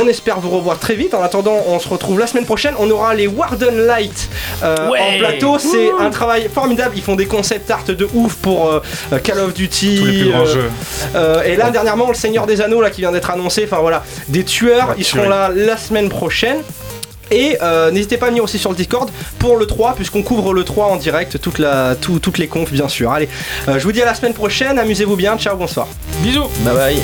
[0.00, 1.14] On espère vous revoir très vite.
[1.14, 2.74] En attendant, on se retrouve la semaine prochaine.
[2.78, 4.28] On aura les Warden Light
[4.62, 5.00] euh, Ouais.
[5.00, 5.58] en plateau.
[5.58, 6.92] C'est un travail formidable.
[6.96, 8.80] Ils font des concept art de ouf pour euh,
[9.12, 9.96] euh, Call of Duty.
[9.98, 10.70] Tous les plus grands euh, jeux.
[11.14, 13.64] euh, et là, dernièrement, le Seigneur des Anneaux là qui vient d'être annoncé.
[13.64, 14.94] Enfin voilà, des tueurs.
[14.98, 16.58] Ils seront là la semaine prochaine.
[17.32, 19.10] Et euh, n'hésitez pas à venir aussi sur le Discord
[19.40, 22.70] pour le 3, puisqu'on couvre le 3 en direct, toute la, tout- toutes les confs
[22.72, 23.10] bien sûr.
[23.10, 23.28] Allez,
[23.66, 25.88] euh, je vous dis à la semaine prochaine, amusez-vous bien, ciao, bonsoir.
[26.22, 26.96] Bisous Bye bye.